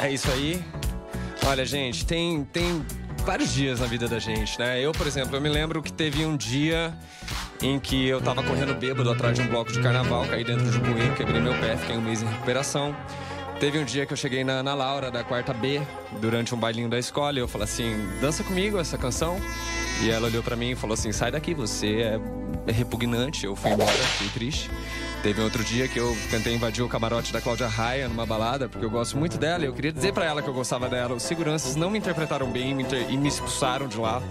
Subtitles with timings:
[0.00, 0.62] É isso aí.
[1.46, 2.84] Olha, gente, tem, tem
[3.24, 4.80] vários dias na vida da gente, né?
[4.80, 6.94] Eu, por exemplo, eu me lembro que teve um dia
[7.62, 10.76] em que eu tava correndo bêbado atrás de um bloco de carnaval, caí dentro de
[10.78, 12.94] um bueiro, quebrei meu pé, fiquei um mês em recuperação.
[13.58, 15.80] Teve um dia que eu cheguei na, na Laura, da quarta B,
[16.20, 19.40] durante um bailinho da escola, e eu falei assim: dança comigo essa canção.
[20.02, 22.02] E ela olhou pra mim e falou assim: sai daqui, você
[22.66, 23.44] é repugnante.
[23.46, 24.70] Eu fui embora, fiquei triste.
[25.22, 28.84] Teve outro dia que eu tentei invadir o camarote da Cláudia Raia numa balada, porque
[28.84, 31.14] eu gosto muito dela e eu queria dizer pra ela que eu gostava dela.
[31.14, 34.22] Os seguranças não me interpretaram bem me inter- e me expulsaram de lá.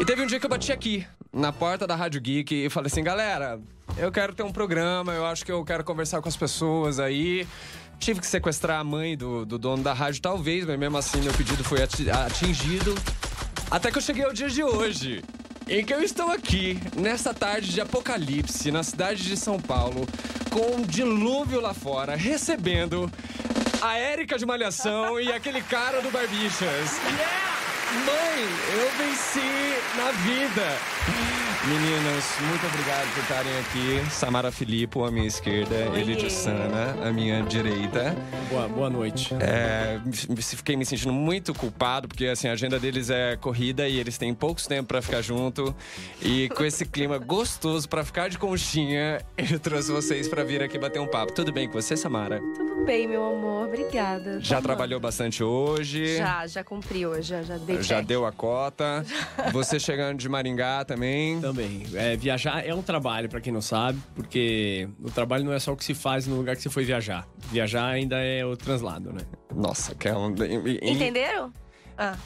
[0.00, 2.86] E teve um dia que eu bati aqui, na porta da Rádio Geek, e falei
[2.88, 3.60] assim: galera,
[3.98, 7.46] eu quero ter um programa, eu acho que eu quero conversar com as pessoas aí.
[7.98, 11.34] Tive que sequestrar a mãe do, do dono da rádio, talvez, mas mesmo assim meu
[11.34, 12.94] pedido foi ati- atingido.
[13.70, 15.22] Até que eu cheguei ao dia de hoje,
[15.68, 20.08] em que eu estou aqui, nessa tarde de apocalipse, na cidade de São Paulo,
[20.50, 23.08] com um dilúvio lá fora, recebendo
[23.80, 26.98] a Érica de Malhação e aquele cara do Barbichas.
[28.04, 28.42] Mãe,
[28.74, 29.40] eu venci
[29.96, 31.49] na vida.
[31.68, 34.10] Meninas, muito obrigado por estarem aqui.
[34.10, 38.16] Samara Filippo, à minha esquerda, Elidio Sana, à minha direita.
[38.48, 39.34] Boa, boa noite.
[39.38, 40.00] É,
[40.38, 44.32] fiquei me sentindo muito culpado, porque assim, a agenda deles é corrida e eles têm
[44.32, 45.74] poucos tempo pra ficar junto.
[46.22, 50.78] E com esse clima gostoso pra ficar de conchinha, eu trouxe vocês pra vir aqui
[50.78, 51.32] bater um papo.
[51.34, 52.40] Tudo bem com você, Samara?
[52.56, 53.66] Tudo bem, meu amor.
[53.68, 54.40] Obrigada.
[54.40, 54.66] Já Tá bom.
[54.66, 56.16] trabalhou bastante hoje?
[56.16, 57.28] Já, já cumpri hoje.
[57.28, 58.06] Já, já dei Já check.
[58.06, 59.04] deu a cota.
[59.52, 61.38] Você chegando de Maringá também.
[61.52, 61.82] Também.
[61.94, 65.72] É, viajar é um trabalho, pra quem não sabe, porque o trabalho não é só
[65.72, 67.26] o que se faz no lugar que você foi viajar.
[67.50, 69.22] Viajar ainda é o translado, né?
[69.54, 70.34] Nossa, que é um.
[70.82, 71.52] Entenderam?
[71.98, 72.16] Ah,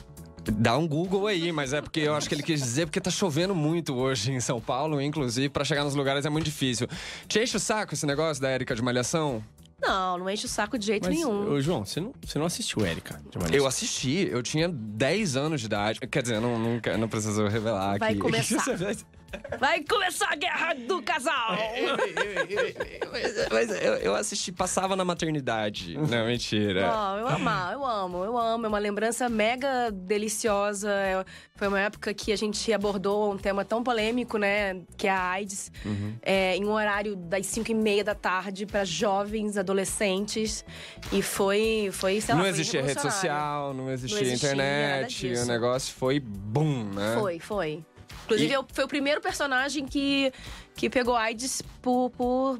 [0.52, 3.10] Dá um Google aí, mas é porque eu acho que ele quis dizer porque tá
[3.10, 6.86] chovendo muito hoje em São Paulo, inclusive, pra chegar nos lugares é muito difícil.
[7.26, 9.42] Te enche o saco esse negócio da Érica de Malhação?
[9.86, 11.52] Não, não enche o saco de jeito Mas, nenhum.
[11.52, 13.20] ô, João, você não, você não assistiu Érica?
[13.48, 13.56] de?
[13.56, 16.00] Eu assisti, eu tinha 10 anos de idade.
[16.00, 18.20] Quer dizer, não, não, quero- não preciso revelar Vai aqui.
[18.20, 18.64] começar.
[19.58, 21.56] Vai começar a guerra do casal!
[23.52, 25.94] mas eu, eu assisti, passava na maternidade.
[26.08, 26.90] Não, mentira.
[26.92, 28.66] Ó, eu amo, eu amo, eu amo.
[28.66, 30.90] É uma lembrança mega deliciosa.
[30.90, 31.24] É-
[31.56, 34.80] Foi uma época que a gente abordou um tema tão polêmico, né?
[34.96, 35.70] Que é a AIDS.
[35.84, 36.14] Uhum.
[36.22, 40.64] é, em um horário das 5 e meia da tarde para jovens, adolescentes.
[41.12, 44.64] E foi, foi sei lá, não foi existia rede social, não existia, Não existia nada
[45.02, 45.26] internet.
[45.42, 47.16] O negócio foi boom, né?
[47.18, 47.84] Foi, foi.
[48.24, 50.32] Inclusive, E- eu- foi o primeiro personagem que,
[50.74, 52.58] que pegou AIDS por, por-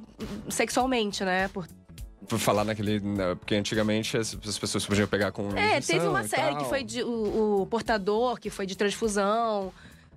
[0.49, 1.49] sexualmente, né?
[1.49, 1.67] Por
[2.29, 3.01] Por falar naquele.
[3.01, 5.49] né, Porque antigamente as, as pessoas podiam pegar com.
[5.57, 9.73] É, teve uma série que foi de, o, o portador, que foi de transfusão.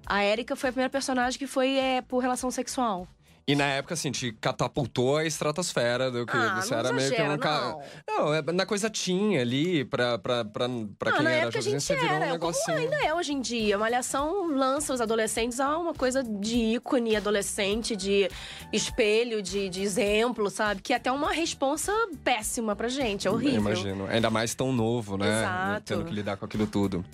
[0.06, 3.08] A Erika foi a primeira personagem que foi é, por relação sexual.
[3.50, 7.10] E na época, assim, te catapultou a estratosfera do que Ah, você não era meio
[7.16, 8.26] que um ca- não.
[8.26, 10.68] Não, é na coisa tinha ali, pra, pra, pra,
[11.00, 12.78] pra Ah, quem na era época a gente você virou era, um como negocinho.
[12.78, 13.76] ainda é hoje em dia.
[13.76, 18.30] A Malhação lança os adolescentes a uma coisa de ícone adolescente, de
[18.74, 20.82] espelho, de, de exemplo, sabe?
[20.82, 21.94] Que é até uma responsa
[22.26, 23.62] péssima pra gente, é horrível.
[23.62, 24.08] Imagino.
[24.08, 25.26] Ainda mais tão novo, né?
[25.26, 25.84] Exato.
[25.86, 27.06] Tendo que lidar com aquilo tudo.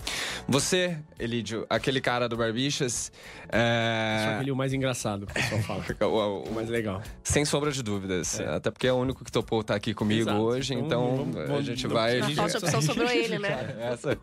[0.48, 3.12] Você, Elídio, aquele cara do Barbichas.
[3.44, 4.34] Só É...
[4.34, 5.84] aquele o mais engraçado, o pessoal fala.
[6.26, 7.02] o- mais legal.
[7.22, 8.40] Sem sombra de dúvidas.
[8.40, 10.40] Até porque é o único que topou estar aqui comigo Exato.
[10.40, 12.20] hoje, Então, então vamos- a vamos- gente não vai.
[12.20, 13.76] A falta de opção sobrou ele, né?
[13.80, 14.18] Essa.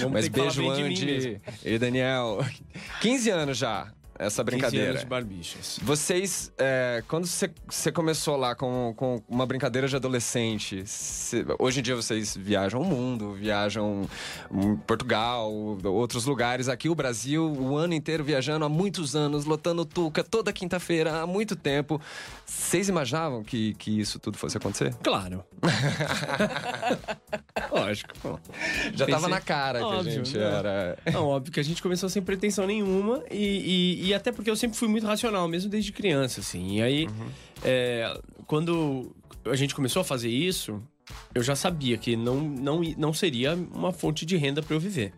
[0.00, 0.70] Vamos Mas beijo.
[0.70, 2.44] Andy e Daniel.
[3.00, 4.88] 15 anos já, essa 15 brincadeira.
[4.90, 5.78] anos de barbichas.
[5.82, 7.50] Vocês, é, quando você,
[7.92, 12.84] começou lá com, com uma brincadeira de adolescente, cê- hoje em dia vocês viajam o
[12.84, 14.08] mundo, viajam
[14.52, 15.52] em Portugal,
[15.84, 16.68] outros lugares.
[16.68, 21.26] Aqui o Brasil, o ano inteiro viajando há muitos anos, lotando Tuca toda quinta-feira, há
[21.26, 22.00] muito tempo.
[22.44, 24.94] Vocês imaginavam que, que isso tudo fosse acontecer?
[25.02, 25.44] Claro.
[27.70, 28.12] Lógico.
[28.22, 28.38] pô.
[28.94, 30.44] Já Pensei- tava na cara que a Óbvio, gente né?
[30.44, 30.98] era.
[31.12, 34.56] Não, óbvio que a gente começou sem pretensão nenhuma e, e- e até porque eu
[34.56, 36.76] sempre fui muito racional, mesmo desde criança, assim.
[36.78, 37.08] E aí,
[37.64, 40.82] é, quando a gente começou a fazer isso,
[41.34, 45.12] eu já sabia que não, não, não seria uma fonte de renda para eu viver.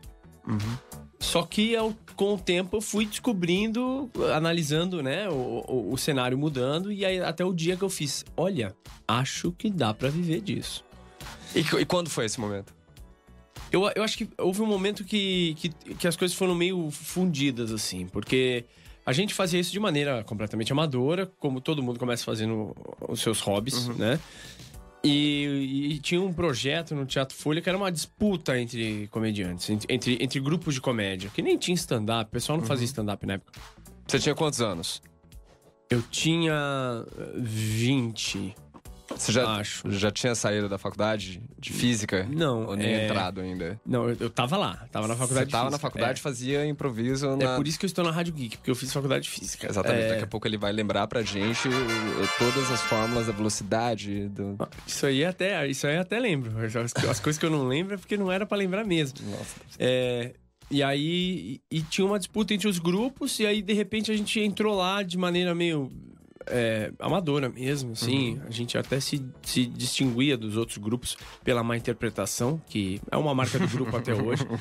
[1.21, 6.39] Só que ao- com o tempo eu fui descobrindo, analisando, né, o, o- o cenário
[6.39, 8.75] mudando e aí até o dia que eu fiz, olha,
[9.07, 10.85] acho que dá para viver disso.
[11.55, 12.73] E, e quando foi esse momento?
[13.71, 17.71] Eu, eu acho que houve um momento que, que, que as coisas foram meio fundidas,
[17.71, 18.65] assim, porque
[19.05, 22.75] a gente fazia isso de maneira completamente amadora, como todo mundo começa fazendo
[23.09, 24.19] os seus hobbies, né?
[25.03, 30.19] E, e tinha um projeto no Teatro Folha que era uma disputa entre comediantes, entre,
[30.21, 33.53] entre, grupos de comédia, que nem tinha stand-up, o pessoal não fazia stand-up na época.
[34.07, 35.01] Você tinha quantos anos?
[35.89, 38.55] Eu tinha eh, 20.
[39.17, 39.91] Você já, Acho.
[39.91, 42.29] já tinha saído da faculdade de física?
[42.31, 43.81] Não, Ou nem é- entrado ainda?
[43.85, 45.89] Não, eu, eu tava lá, tava na faculdade Você tava de na física.
[45.91, 47.37] faculdade, fazia improviso É.
[47.37, 47.53] na...
[47.53, 49.67] É por isso que eu estou na Rádio Geek, porque eu fiz faculdade de física.
[49.69, 51.69] Exatamente, É, daqui a pouco ele vai lembrar pra gente
[52.39, 54.57] todas as fórmulas da velocidade, do...
[54.87, 56.53] Isso aí até, isso aí até lembro.
[56.65, 59.19] As, as coisas que eu não lembro é porque não era pra lembrar mesmo.
[59.31, 59.57] Nossa.
[59.79, 60.35] É,
[60.71, 64.17] e aí e, e tinha uma disputa entre os grupos, e aí de repente a
[64.17, 65.91] gente entrou lá de maneira meio
[66.51, 68.41] é, amadora mesmo, assim.
[68.47, 73.35] A gente até se, se distinguia dos outros grupos pela má interpretação, que é uma
[73.35, 74.47] marca do grupo até hoje.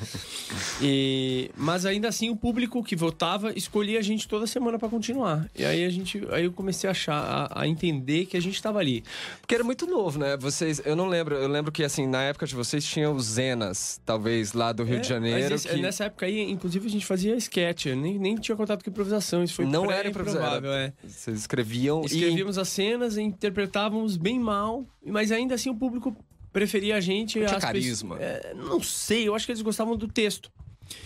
[0.80, 5.48] E, mas ainda assim o público que votava escolhia a gente toda semana pra continuar.
[5.56, 8.60] E aí a gente, aí eu comecei a achar, a, a entender que a gente
[8.62, 9.02] tava ali.
[9.40, 10.36] Porque era muito novo, né?
[10.36, 14.00] Vocês, eu não lembro, eu lembro que assim, na época de vocês tinham os Zenas,
[14.04, 17.06] talvez lá do Rio É, de Janeiro, esse- que Nessa época aí, inclusive, a gente
[17.06, 19.42] fazia sketch, nem, nem tinha contato com improvisação.
[19.42, 20.92] Isso foi Não era improvável, é.
[21.06, 26.16] vocês escreviam e Escrevíamos as cenas, interpretávamos bem mal, mas ainda assim o público
[26.52, 27.34] preferia a gente.
[27.34, 28.16] Tinha carisma.
[28.20, 30.50] É, não sei, eu acho que eles gostavam do texto.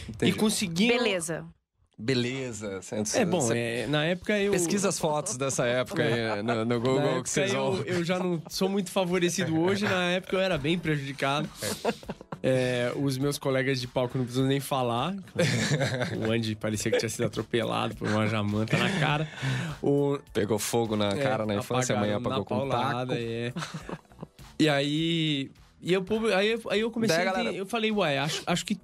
[0.09, 0.33] Entendi.
[0.33, 0.97] E conseguiam.
[0.97, 1.45] Beleza.
[1.99, 2.81] beleza.
[2.81, 4.53] você- É bom, você é, na época eu.
[4.53, 7.83] Pesquisa as fotos dessa época aí no, no Google que vocês eu, vão.
[7.85, 11.49] eu já não sou muito favorecido hoje, na época eu era bem prejudicado.
[12.45, 15.15] É, os meus colegas de palco não precisam nem falar.
[16.27, 19.29] O Andy parecia que tinha sido atropelado por uma jamanta na cara.
[19.81, 23.21] O, Pegou fogo na cara na É, infância, amanhã apagou na com paulada, taco.
[23.25, 23.53] é.
[24.59, 25.51] E aí.
[25.81, 26.05] E eu,
[26.37, 28.79] aí, aí eu comecei Daí, a galera- Eu falei, ué, acho, acho que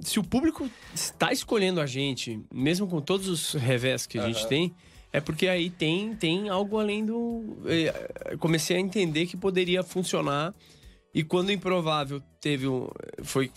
[0.00, 4.46] se o público está escolhendo a gente, mesmo com todos os revés que a gente
[4.46, 4.72] tem,
[5.12, 7.56] é porque aí tem, tem algo além do.
[7.66, 10.54] eh, Comecei a entender que poderia funcionar.
[11.18, 12.88] E quando o Improvável teve um.
[13.24, 13.50] Foi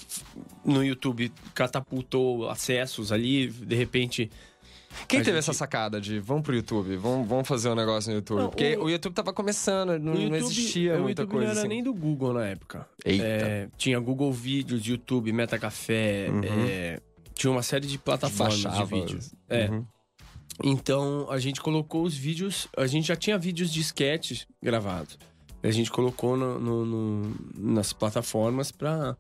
[0.66, 4.32] no YouTube, catapultou acessos ali, de repente.
[5.08, 8.18] Quem teve gente- essa sacada de vamos pro YouTube, vamos, vamos fazer um negócio no
[8.18, 8.40] YouTube?
[8.40, 8.90] Não, Porque o- o...
[8.90, 11.68] YouTube tava começando, não, O não YouTube, existia o muita YouTube coisa não era assim.
[11.70, 12.88] nem do Google na época.
[13.06, 13.24] Eita.
[13.24, 16.42] É, tinha Google Vídeos, YouTube, Metacafé, Uhum.
[16.68, 17.00] é,
[17.36, 19.34] tinha uma série de plataformas de vídeos.
[19.48, 19.70] É.
[19.70, 19.86] Uhum.
[20.64, 25.18] Então a gente colocou os vídeos, a gente já tinha vídeos de sketches gravados.
[25.64, 29.16] A gente colocou no- no- no- nas plataformas pra,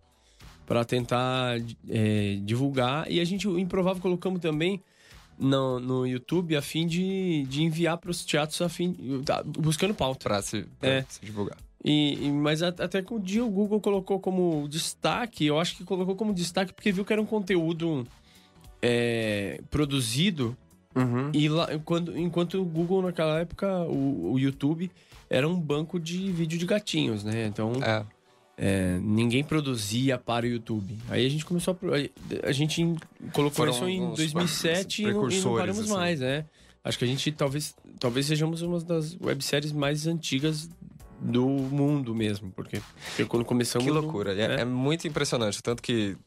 [0.66, 1.58] pra tentar
[1.90, 3.10] é, divulgar.
[3.12, 4.82] E a gente, o Improvável, colocamos também
[5.38, 8.96] no, no YouTube a fim de, de enviar pros teatros a fim,
[9.26, 10.24] tá, buscando pauta.
[10.30, 11.06] Pra, se, pra É.
[11.08, 11.58] se divulgar.
[11.84, 15.84] E, e- mas até que um dia o Google colocou como destaque, eu acho que
[15.84, 18.06] colocou como destaque porque viu que era um conteúdo
[18.82, 20.56] é, produzido
[20.96, 21.32] Uhum.
[21.34, 24.92] e lá, quando, enquanto o Google naquela época, o, o YouTube
[25.34, 27.46] era um banco de vídeo de gatinhos, né?
[27.48, 28.04] Então É.
[28.58, 30.98] é, ninguém produzia para o YouTube.
[31.10, 32.48] Aí a gente começou a.
[32.48, 32.84] A gente
[33.34, 35.94] colocou Foram isso em uns 2007 e não, e não paramos assim.
[35.94, 36.46] mais, né?
[36.84, 40.68] Acho que a gente talvez, talvez sejamos uma das webséries mais antigas
[41.20, 43.86] do mundo mesmo, porque, porque quando começamos.
[43.88, 44.34] Que no- loucura.
[44.34, 44.62] É, é.
[44.62, 45.62] é muito impressionante.
[45.64, 46.18] Tanto que.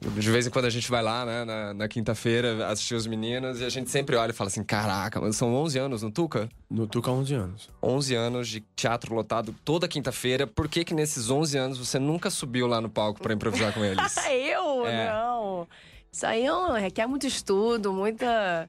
[0.00, 3.60] De vez em quando a gente vai lá, né, na, na quinta-feira, assistir os meninos
[3.60, 6.48] e a gente sempre olha e fala assim: caraca, mas são 11 anos no Tuca?
[6.70, 7.70] No Tuca há 11 anos.
[7.82, 10.46] 11 anos de teatro lotado toda quinta-feira.
[10.46, 13.84] Por que que nesses 11 anos você nunca subiu lá no palco pra improvisar com
[13.84, 14.16] eles?
[14.30, 14.86] Eu?
[14.86, 15.10] É.
[15.10, 15.66] Não.
[16.10, 18.68] Isso aí é requer muito estudo, muita,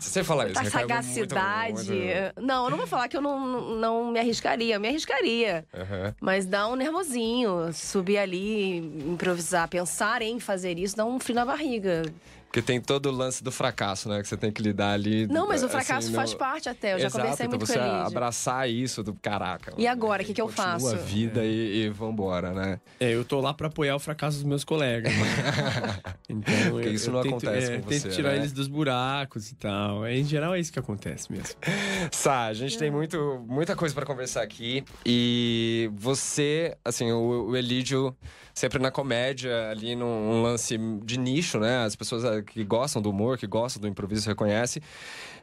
[0.00, 1.90] Se você falar isso, muito- sagacidade.
[1.90, 4.76] muito- Não, eu não vou falar que eu não, não me arriscaria.
[4.76, 5.64] Eu me arriscaria.
[5.74, 6.14] Aham.
[6.20, 7.72] Mas dá um nervosinho.
[7.72, 12.02] Subir ali, improvisar, pensar em fazer isso, dá um frio na barriga.
[12.52, 14.20] Porque tem todo o lance do fracasso, né?
[14.20, 15.26] Que você tem que lidar ali.
[15.26, 16.92] Não, mas o assim, fracasso no- faz parte até.
[16.92, 18.06] Eu já Exato, conversei então muito você com ele.
[18.06, 19.72] abraçar isso do caraca.
[19.78, 20.86] E agora, o que que eu faço?
[20.88, 22.78] a vida e, e vambora, né?
[23.00, 25.10] É, eu tô lá pra apoiar o fracasso dos meus colegas.
[26.28, 28.36] então, Porque eu- isso eu não tento, acontece é, com tento você, tirar né?
[28.36, 30.04] eles dos buracos e tal.
[30.04, 31.54] É, Em geral, é isso que acontece mesmo.
[32.12, 34.84] Sá, a gente tem muito, muita coisa pra conversar aqui.
[35.06, 38.14] E você, assim, o, o Elídio,
[38.54, 41.84] sempre na comédia, ali num um lance de nicho, né?
[41.84, 44.82] As pessoas eh, que gostam do humor, que gostam do improviso, reconhecem.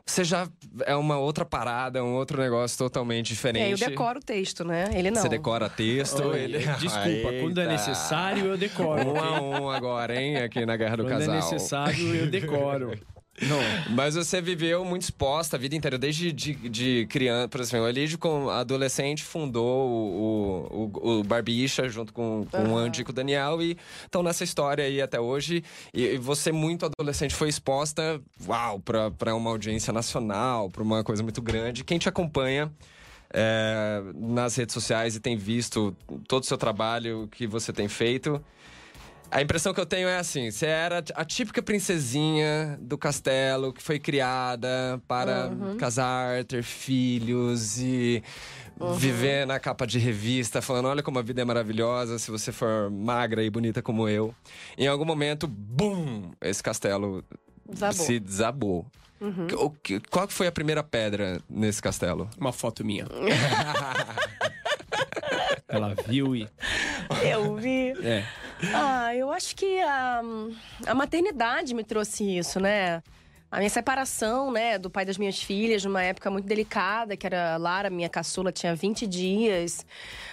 [0.06, 0.48] Você já
[0.86, 3.86] é uma outra parada, um outro negócio totalmente É, eu diferente.
[3.90, 4.90] decoro o texto, né?
[4.94, 5.22] Ele não.
[5.22, 6.24] Você decora texto.
[6.24, 6.58] Olha, ele...
[6.58, 7.68] Desculpa, quando é Eita.
[7.74, 9.08] necessário, eu decoro.
[9.08, 10.38] Um a um agora, hein?
[10.38, 11.34] Aqui na Guerra do Quando Casal.
[11.36, 12.92] é necessário, eu decoro.
[13.42, 13.60] Não,
[13.96, 17.48] Mas você viveu muito exposta a vida inteira, desde de, de criança.
[17.48, 22.78] Por exemplo, o Elídio, como adolescente, fundou o, o, o Barbicha junto com, com o
[22.78, 23.62] Andy e com o Daniel.
[23.62, 25.64] E estão nessa história aí até hoje.
[25.94, 31.04] E, e você, muito adolescente, foi exposta, uau, pra, pra uma audiência nacional, pra uma
[31.04, 31.84] coisa muito grande.
[31.84, 32.72] Quem te acompanha
[33.34, 35.96] é, nas redes sociais e tem visto
[36.28, 38.44] todo o seu trabalho que você tem feito.
[39.32, 43.82] A impressão que eu tenho é assim: você era a típica princesinha do castelo que
[43.82, 45.78] foi criada para Uhum.
[45.78, 48.24] casar, ter filhos e
[48.80, 48.94] Uhum.
[48.94, 52.90] viver na capa de revista, falando: olha como a vida é maravilhosa se você for
[52.90, 54.34] magra e bonita como eu.
[54.78, 56.32] Em algum momento, bum!
[56.42, 57.24] Esse castelo
[57.70, 58.06] Desabou.
[58.06, 58.86] se desabou.
[59.22, 59.48] Uhum.
[59.58, 62.30] O que- qual foi a primeira pedra nesse castelo?
[62.40, 63.06] Uma foto minha.
[65.68, 66.48] Ela viu e.
[67.24, 67.92] Eu vi.
[68.02, 68.26] É.
[68.74, 70.22] Ah, eu acho que a,
[70.88, 73.02] a maternidade me trouxe isso, né?
[73.52, 77.56] A minha separação, né, do pai das minhas filhas, numa época muito delicada, que era
[77.56, 79.84] a Lara, minha caçula, tinha 20 dias.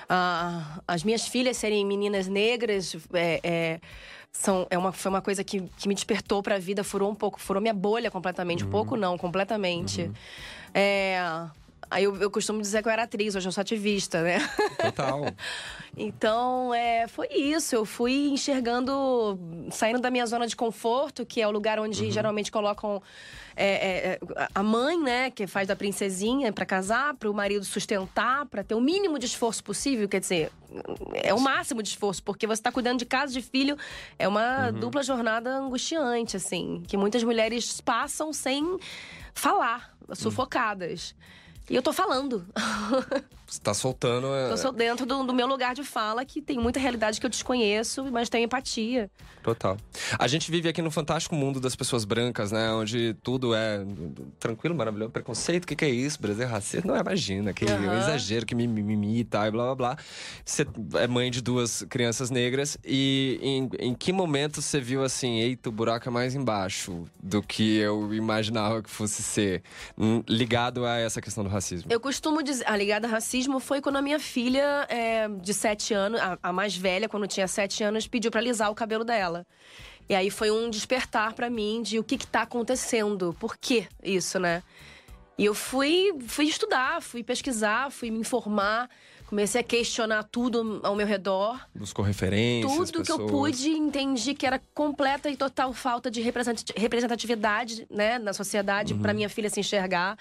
[0.07, 3.81] Ah, as minhas filhas serem meninas negras é, é,
[4.31, 7.41] são, é uma, foi uma coisa que, que me despertou pra vida, furou um pouco,
[7.41, 8.65] furou minha bolha completamente.
[8.65, 10.11] Um pouco não, completamente.
[10.75, 11.19] É,
[11.91, 14.39] aí eu, eu costumo dizer que eu era atriz, hoje eu sou ativista, né?
[14.81, 15.25] Total.
[15.99, 17.75] Então, é, foi isso.
[17.75, 19.39] Eu fui enxergando,
[19.71, 23.03] saindo da minha zona de conforto, que é o lugar onde geralmente colocam
[23.57, 24.21] é, é,
[24.55, 28.75] a mãe, né, que faz da princesinha pra casar, para o marido sustentar, pra ter
[28.75, 30.07] o mínimo de esforço possível.
[30.07, 30.53] Quer dizer,
[31.15, 33.79] é o máximo de esforço, porque você tá cuidando de casa, de filho.
[34.19, 38.79] É uma dupla jornada angustiante, assim, que muitas mulheres passam sem
[39.33, 41.15] falar, sufocadas.
[41.69, 42.47] E eu tô falando.
[43.47, 44.27] Você tá soltando.
[44.29, 47.27] é, Eu sou dentro do, do meu lugar de fala, que tem muita realidade que
[47.27, 49.09] eu desconheço, mas tenho empatia.
[49.43, 49.77] Total.
[50.19, 52.73] A gente vive aqui no fantástico mundo das pessoas brancas, né?
[52.73, 53.85] Onde tudo é
[54.41, 55.13] tranquilo, maravilhoso.
[55.13, 56.21] Preconceito, o que, que é isso?
[56.21, 56.87] Brasil é racista?
[56.89, 57.53] Não, imagina.
[57.53, 57.97] Que Aham.
[57.99, 59.99] exagero, que mimimi e tal, e blá blá blá.
[60.45, 62.77] Você é mãe de duas crianças negras.
[62.85, 67.41] E em, em que momento você viu assim, eita, o buraco é mais embaixo do
[67.41, 69.63] que eu imaginava que fosse ser?
[69.97, 71.89] hum, Ligado a essa questão do racismo.
[71.93, 72.65] Eu costumo dizer.
[72.67, 76.53] A ligada a racismo foi quando a minha filha, é, de sete anos, a, a
[76.53, 79.47] mais velha, quando tinha sete anos, pediu pra alisar o cabelo dela.
[80.09, 83.87] E aí foi um despertar pra mim de o que que tá acontecendo, por que
[84.03, 84.63] isso, né?
[85.39, 88.89] E eu fui, fui estudar, fui pesquisar, fui me informar,
[89.27, 91.61] comecei a questionar tudo ao meu redor.
[91.75, 93.31] Buscou referências, Tudo que eu pessoas.
[93.31, 99.03] pude, entendi que era completa e total falta de representati- representatividade, né, na sociedade, Uhum.
[99.03, 100.17] pra minha filha se enxergar.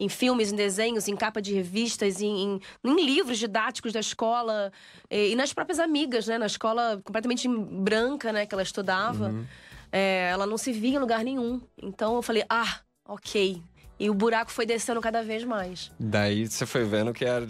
[0.00, 4.70] Em filmes, em desenhos, em capa de revistas, em, em- em livros didáticos da escola
[5.10, 9.30] e, e nas próprias amigas, né, na escola completamente branca, né, que ela estudava.
[9.30, 9.44] Uhum.
[9.90, 11.60] É, ela não se via em lugar nenhum.
[11.82, 13.60] Então eu falei, ah, ok.
[13.98, 15.90] E o buraco foi descendo cada vez mais.
[15.98, 17.46] Daí você foi vendo que era,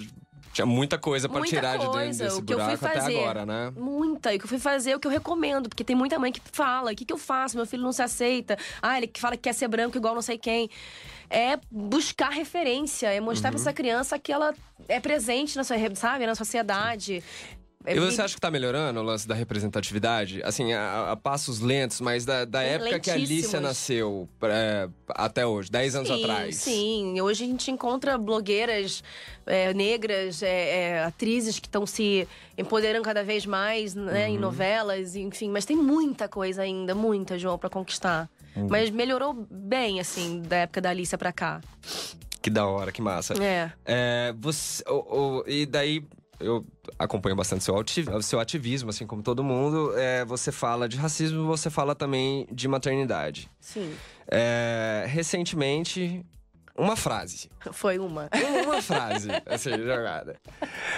[0.52, 2.87] tinha muita coisa pra Muita tirar de dentro coisa, desse o que eu fui buraco
[2.87, 3.19] até fazer.
[3.19, 3.73] agora, né?
[3.76, 4.33] Muita.
[4.33, 5.69] E o que eu fui fazer é o que eu recomendo.
[5.69, 7.57] Porque tem muita mãe que fala: o que, que eu faço?
[7.57, 8.57] Meu filho não se aceita.
[8.83, 10.69] Ah, ele que fala que quer ser branco igual não sei quem.
[11.31, 13.55] É buscar referência, é mostrar Uhum.
[13.55, 14.55] pra essa criança que ela
[14.88, 17.23] é presente na sua, sabe, na sociedade.
[17.85, 20.42] É E você acha que tá melhorando o lance da representatividade?
[20.42, 25.47] Assim, a, a passos lentos, mas da, da época que a Alicia nasceu é, até
[25.47, 26.56] hoje, 10 anos sim, atrás.
[26.56, 29.02] Sim, hoje a gente encontra blogueiras
[29.47, 34.35] é, negras, é, é, atrizes que estão se empoderando cada vez mais né, Uhum.
[34.35, 35.49] em novelas, enfim.
[35.49, 38.28] Mas tem muita coisa ainda, muita, João, pra conquistar.
[38.56, 38.66] Uhum.
[38.68, 41.61] Mas melhorou bem, assim, da época da Alicia pra cá.
[42.42, 43.35] Que da hora, que massa.
[43.42, 43.70] É.
[43.85, 44.82] É, você,
[45.47, 46.04] e daí,
[46.40, 46.64] eu
[46.99, 47.75] acompanho bastante seu,
[48.23, 49.97] seu ativismo, assim como todo mundo.
[49.97, 53.50] É, você fala de racismo, você fala também de maternidade.
[53.61, 53.95] Sim.
[54.30, 56.25] É, recentemente,
[56.76, 57.50] uma frase.
[57.73, 58.28] Foi uma.
[58.64, 60.37] Uma frase, assim, jogada.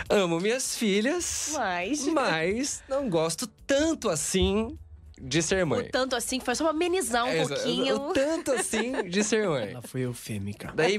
[0.09, 2.07] Amo minhas filhas, Mas.
[2.09, 4.77] mas não gosto tanto assim
[5.21, 5.89] de ser O mãe.
[5.93, 7.97] tanto assim que foi só pra amenizar um É, pouquinho.
[8.09, 9.71] O tanto assim de ser mãe.
[9.73, 10.73] Ela foi eufêmica.
[10.75, 10.97] Daí,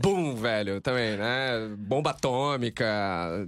[0.00, 1.68] bum, velho, também, né?
[1.76, 2.84] Bomba atômica,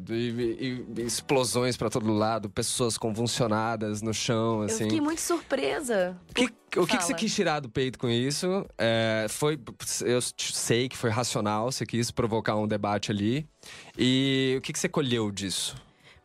[0.09, 4.85] e, e- e explosões pra todo lado, pessoas convulsionadas no chão, Eu assim.
[4.85, 6.16] fiquei muito surpresa.
[6.30, 6.45] O que,
[6.78, 8.66] o que, que você quis tirar do peito com isso?
[8.76, 9.59] É, foi,
[10.04, 13.47] eu sei que foi racional, você quis provocar um debate ali.
[13.99, 15.76] E o que, que você colheu disso?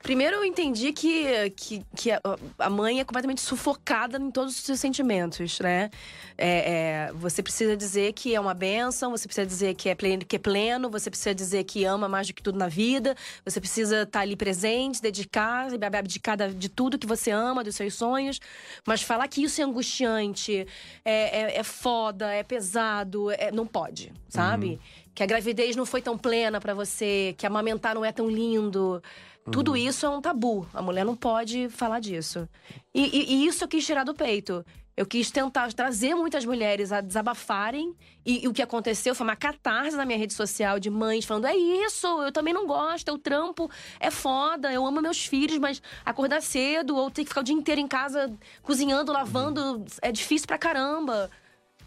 [0.01, 4.79] Primeiro eu entendi que, que, que a, mãe é completamente sufocada em todos os seus
[4.79, 5.91] sentimentos, né?
[6.38, 10.25] É, é, você precisa dizer que é uma benção, você precisa dizer que é, pleno,
[10.25, 13.15] que é pleno, você precisa dizer que ama mais do que tudo na vida,
[13.46, 17.93] você precisa estar ali presente, se dedicar, abdicar de tudo que você ama, dos seus
[17.93, 18.39] sonhos.
[18.88, 20.65] Mas falar que isso é angustiante,
[21.05, 24.79] é, é, é foda, é pesado, é- não pode, sabe?
[25.13, 29.03] Que a gravidez não foi tão plena pra você, que amamentar não é tão lindo.
[29.50, 30.67] Tudo isso é um tabu.
[30.74, 32.48] A mulher não pode falar disso.
[32.93, 34.63] E, e- e isso eu quis tirar do peito.
[34.95, 37.95] Eu quis tentar trazer muitas mulheres a desabafarem.
[38.25, 41.45] E, e, o que aconteceu foi uma catarse na minha rede social de mães falando:
[41.48, 45.81] é isso, eu também não gosto, eu trampo, é foda, eu amo meus filhos, mas
[46.05, 48.31] acordar cedo ou ter que ficar o dia inteiro em casa
[48.62, 49.86] cozinhando, lavando, uhum.
[50.01, 51.31] é difícil pra caramba.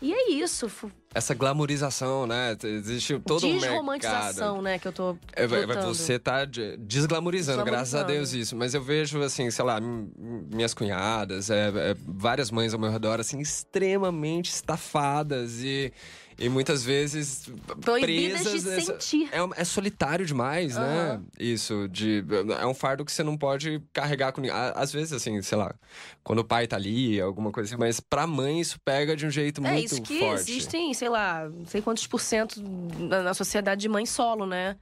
[0.04, 0.70] E é isso.
[1.14, 2.54] Essa glamorização, né?
[2.62, 3.70] Existe todo um mercado.
[3.70, 4.78] Desromantização, né?
[4.78, 6.44] Que eu tô é, Você tá
[6.78, 8.54] desglamorizando, graças a Deus, isso.
[8.54, 13.18] Mas eu vejo, assim, sei lá, minhas cunhadas, é, é, várias mães ao meu redor,
[13.18, 15.90] assim, extremamente estafadas e
[16.38, 17.50] e muitas vezes
[17.81, 19.29] Proibidas presas de sentir.
[19.33, 20.83] É, é, solitário demais, uhum.
[20.83, 21.21] né?
[21.38, 22.25] Isso, de
[22.59, 24.57] é um fardo que você não pode carregar com ninguém.
[24.75, 25.75] Às vezes, assim, sei lá,
[26.23, 29.31] quando o pai tá ali, alguma coisa assim, mas pra mãe isso pega de um
[29.31, 29.93] jeito é, muito forte.
[29.93, 30.50] É, isso que forte.
[30.50, 32.61] existem, sei lá, não sei quantos por cento
[32.99, 34.76] na sociedade de mãe solo, né?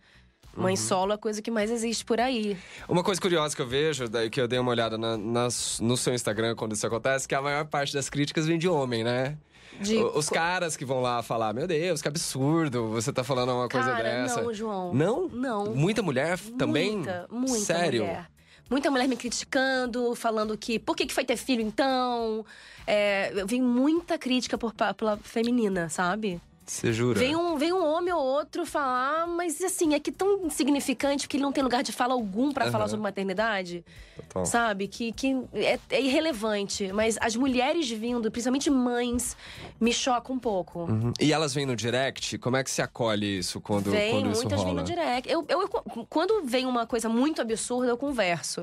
[0.55, 0.77] Mãe uhum.
[0.77, 2.57] solo é a coisa que mais existe por aí.
[2.87, 6.13] Uma coisa curiosa que eu vejo, daí que eu dei uma olhada na, no seu
[6.13, 9.39] Instagram quando isso acontece, que a maior parte das críticas vem de homem, né?
[9.81, 9.97] De...
[9.97, 13.91] Os caras que vão lá falar, meu Deus, que absurdo, você tá falando uma coisa
[13.91, 14.43] Cara, dessa.
[14.43, 14.95] Não, João.
[14.95, 15.29] Não?
[15.29, 15.75] Não.
[15.75, 16.97] Muita mulher também?
[16.97, 18.03] Muita, muita Sério?
[18.05, 18.31] mulher.
[18.71, 22.45] Muita mulher me criticando, falando que por que, que foi ter filho então?
[22.87, 26.41] É, eu vi muita crítica por, pela feminina, sabe?
[26.65, 27.19] Você jura?
[27.19, 31.37] Vem um, vem um homem ou outro falar, mas assim, é que tão insignificante que
[31.37, 32.73] ele não tem lugar de fala algum para uhum.
[32.73, 33.85] falar sobre maternidade.
[34.17, 34.47] Total.
[34.47, 34.87] Sabe?
[34.87, 36.93] Que, que é, é, irrelevante.
[36.93, 39.37] Mas as mulheres vindo, principalmente mães,
[39.81, 40.81] me chocam um pouco.
[40.81, 41.13] Uhum.
[41.21, 42.39] E elas vêm no direct?
[42.39, 45.29] Como é que se acolhe isso quando, vem, quando isso muitas vêm no direct.
[45.29, 48.63] Eu, eu, eu, quando vem uma coisa muito absurda, eu converso.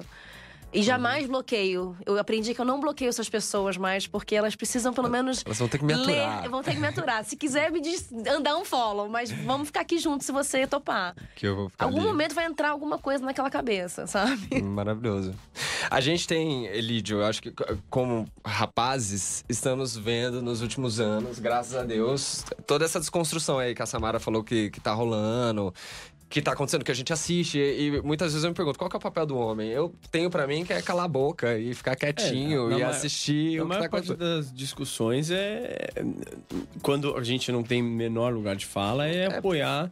[0.71, 1.31] E jamais uhum.
[1.31, 1.97] bloqueio.
[2.05, 5.43] Eu aprendi que eu não bloqueio essas pessoas mais, porque elas precisam pelo menos.
[5.45, 6.41] Elas vão ter que me aturar.
[6.41, 7.23] Ler, vão ter que me aturar.
[7.25, 11.15] se quiser, me diz, andar um follow, mas vamos ficar aqui juntos se você topar.
[11.35, 12.07] Que eu vou ficar Algum ali.
[12.07, 14.61] momento vai entrar alguma coisa naquela cabeça, sabe?
[14.61, 15.33] Maravilhoso.
[15.89, 17.53] A gente tem, Elidio, eu acho que
[17.89, 23.81] como rapazes, estamos vendo nos últimos anos, graças a Deus, toda essa desconstrução aí que
[23.81, 25.73] a Samara falou que, que tá rolando
[26.29, 27.57] que tá acontecendo, que a gente assiste.
[27.57, 29.69] E, muitas vezes eu me pergunto, qual que é o papel do homem?
[29.69, 33.59] Eu tenho para mim que é calar a boca e ficar quietinho é, e assistir
[33.59, 34.17] o que tá acontecendo.
[34.17, 35.89] das discussões é...
[36.83, 39.38] Quando a gente não tem menor lugar de fala, é, é...
[39.38, 39.91] apoiar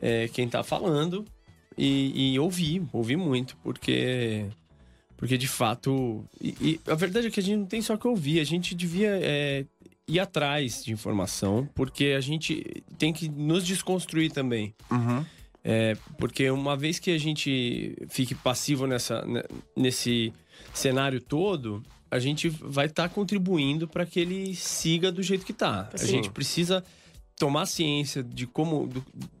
[0.00, 1.26] é, quem tá falando
[1.76, 2.82] e, e, ouvir.
[2.92, 4.46] Ouvir muito, porque...
[5.14, 6.24] Porque, de fato...
[6.40, 8.40] E, e, a verdade é que a gente não tem só que ouvir.
[8.40, 9.64] A gente devia é,
[10.08, 14.74] ir atrás de informação, porque a gente tem que nos desconstruir também.
[14.90, 15.24] Uhum.
[15.68, 19.42] É, porque uma vez que a gente fique passivo nessa, né,
[19.76, 20.32] nesse
[20.72, 25.50] cenário todo, a gente vai estar tá contribuindo para que ele siga do jeito que
[25.50, 25.90] está.
[25.92, 26.84] A gente precisa
[27.36, 28.88] tomar ciência de como,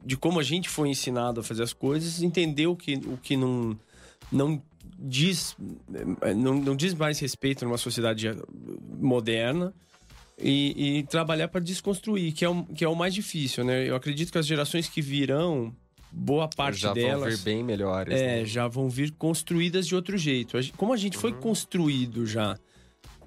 [0.04, 3.36] de como a gente foi ensinado a fazer as coisas, entender o que, o que
[3.36, 3.78] não,
[4.32, 4.60] não
[4.98, 5.56] diz
[6.36, 8.28] não, não diz mais respeito numa sociedade
[8.98, 9.72] moderna
[10.36, 13.88] e, e trabalhar para desconstruir, que é, o, que é o mais difícil, né?
[13.88, 15.72] Eu acredito que as gerações que virão
[16.16, 17.10] boa parte já delas.
[17.10, 18.14] Já vão vir bem melhores.
[18.14, 18.44] É, né?
[18.46, 20.56] já vão vir construídas de outro jeito.
[20.76, 21.40] Como a gente foi uhum.
[21.40, 22.56] construído já,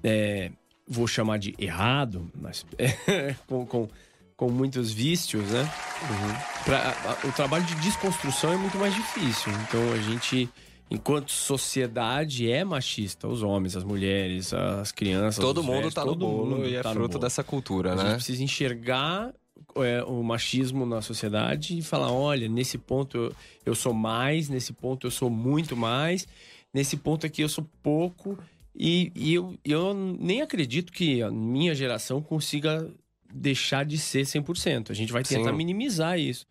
[0.02, 0.50] é,
[0.86, 3.88] vou chamar de errado, mas é, com, com,
[4.36, 5.62] com, muitos vícios, né?
[5.62, 6.64] Uhum.
[6.64, 9.52] Pra, a, o trabalho de desconstrução é muito mais difícil.
[9.62, 10.48] Então a gente
[10.90, 16.16] enquanto sociedade é machista, os homens, as mulheres, as crianças, todo mundo velhos, tá no
[16.16, 18.02] bolo e é tá fruto dessa cultura, né?
[18.02, 19.32] A gente precisa enxergar
[19.76, 23.32] é, o machismo na sociedade e falar: olha, nesse ponto eu,
[23.66, 26.26] eu sou mais, nesse ponto eu sou muito mais,
[26.72, 28.38] nesse ponto aqui eu sou pouco.
[28.74, 32.88] E, e eu, eu nem acredito que a minha geração consiga
[33.32, 34.90] deixar de ser 100%.
[34.90, 35.56] A gente vai tentar Sim.
[35.56, 36.46] minimizar isso.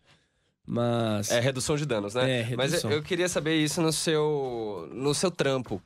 [0.66, 1.30] Mas.
[1.30, 2.40] É redução de danos, né?
[2.40, 2.56] É, redução.
[2.56, 5.82] Mas eu, eu queria saber isso no seu, no seu trampo.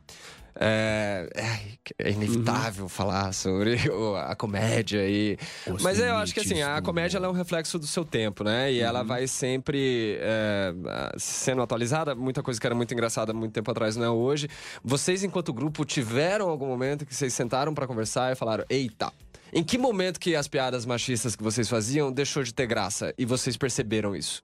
[0.56, 2.88] É, é, é inevitável uhum.
[2.88, 3.76] falar sobre
[4.24, 5.36] a comédia e
[5.66, 8.72] Os mas eu acho que assim a comédia é um reflexo do seu tempo né?
[8.72, 8.86] E uhum.
[8.86, 10.72] ela vai sempre é,
[11.18, 12.14] sendo atualizada.
[12.14, 14.48] Muita coisa que era muito engraçada muito tempo atrás não é hoje.
[14.84, 19.12] Vocês enquanto grupo tiveram algum momento que vocês sentaram para conversar e falaram eita
[19.52, 23.14] em que momento que as piadas machistas que vocês faziam deixou de ter graça?
[23.16, 24.42] E vocês perceberam isso?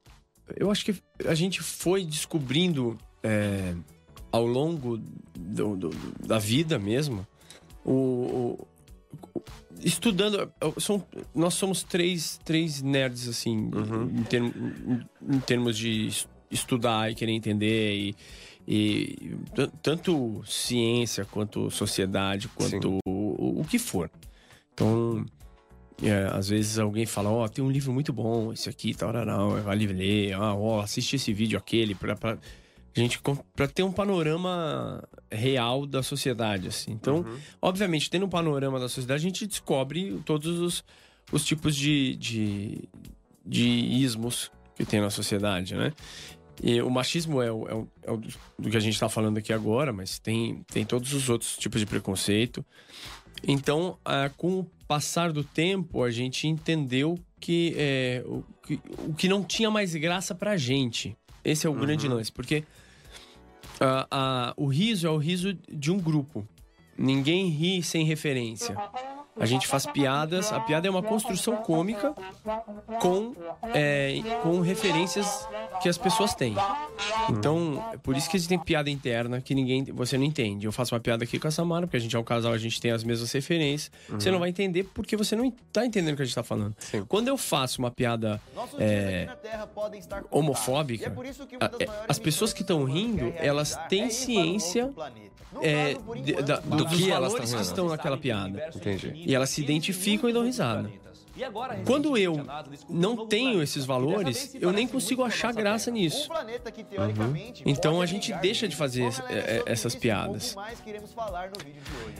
[0.57, 0.95] Eu acho que
[1.27, 3.75] a gente foi descobrindo é
[4.33, 4.99] ao longo
[5.37, 5.91] do, do,
[6.25, 7.27] da vida mesmo,
[7.85, 8.67] o, o,
[9.83, 10.51] estudando.
[10.79, 14.11] São, nós somos três, três nerds, assim, uhum.
[14.19, 16.11] em, term, em, em, termos de
[16.51, 17.95] estudar e querer entender.
[17.95, 18.17] E,
[18.69, 19.37] e
[19.83, 24.11] tanto ciência quanto sociedade, quanto o, o, que for.
[24.75, 25.25] Então.
[26.03, 29.13] É, às vezes alguém fala, ó, oh, tem um livro muito bom, esse aqui, tal,
[29.13, 32.39] não, vale ler, ah, ó, assiste esse vídeo aquele, pra, pra
[32.97, 33.21] A gente
[33.55, 36.91] para ter um panorama real da sociedade, assim.
[36.93, 37.39] Então, Uhum.
[37.63, 40.85] obviamente, tendo um panorama da sociedade, a gente descobre todos os,
[41.31, 42.89] os tipos de, de,
[43.47, 45.93] de ismos que tem na sociedade, né?
[46.63, 48.17] E o machismo é o, é o, é o
[48.59, 51.81] do que a gente está falando aqui agora, mas tem, tem todos os outros tipos
[51.81, 52.65] de preconceito.
[53.47, 59.15] Então, ah, com o passar do tempo, a gente entendeu que, é, o, que o
[59.15, 61.17] que não tinha mais graça pra gente.
[61.45, 62.65] Esse é o grande lance, porque
[63.81, 66.47] ah, ah, o riso é o riso de um grupo.
[66.97, 68.77] Ninguém ri sem referência.
[69.41, 72.15] A gente faz piadas, a piada é uma construção cômica
[73.01, 73.35] com,
[73.75, 75.49] é, com referências
[75.83, 76.55] que as pessoas têm.
[77.31, 80.67] Então, é por isso que existem piada interna que ninguém você não entende.
[80.67, 82.59] Eu faço uma piada aqui com a Samara, porque a gente é um casal, a
[82.59, 83.91] gente tem as mesmas referências.
[84.09, 86.75] Você não vai entender porque você não tá entendendo o que a gente tá falando.
[86.79, 87.05] Sim.
[87.09, 88.41] Quando eu faço uma piada
[88.79, 89.27] é,
[90.31, 91.11] homofóbica,
[91.61, 94.91] a- é, as pessoas que estão rindo, elas têm ciência
[95.63, 95.95] é,
[96.43, 98.71] da- Do dos que elas valores que estão naquela piada.
[98.75, 99.30] Entendi.
[99.31, 100.91] E elas se identificam e dão risada.
[101.87, 102.45] Quando eu
[102.89, 106.29] não tenho esses valores, eu nem consigo achar graça nisso.
[107.65, 110.55] Então a gente deixa de fazer é, é, essas piadas.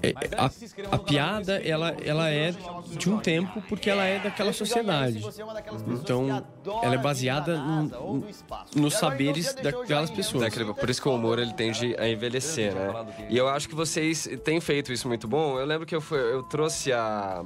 [0.03, 0.51] É, a,
[0.95, 2.53] a piada, ela, ela é
[2.97, 5.23] de um tempo porque ela é daquela sociedade.
[5.89, 6.45] Então,
[6.83, 8.25] ela é baseada no-
[8.77, 10.53] nos saberes daquelas pessoas.
[10.79, 12.93] Por isso que o humor ele tende a envelhecer, né?
[13.29, 15.59] E eu acho que vocês têm feito isso muito bom.
[15.59, 17.45] Eu lembro que eu, fui- eu trouxe a.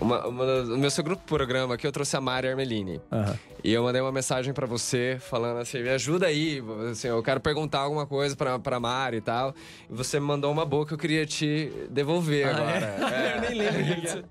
[0.00, 3.00] Uma, uma das- no meu segundo programa aqui, eu trouxe a Mari Armelini.
[3.10, 3.36] Aham.
[3.64, 7.40] E eu mandei uma mensagem pra você falando assim: me ajuda aí, assim, eu quero
[7.40, 9.52] perguntar alguma coisa pra, pra Mari e tal.
[9.90, 12.86] E você me mandou uma boa que eu queria te devolver agora.
[12.86, 13.34] É.
[13.38, 14.24] Eu nem lembro disso.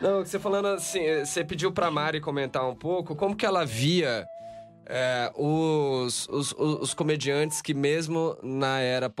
[0.00, 4.28] Não, você falando assim, você pediu pra Mari comentar um pouco como que ela via
[4.90, 9.12] é, os, os, os- comediantes que mesmo na era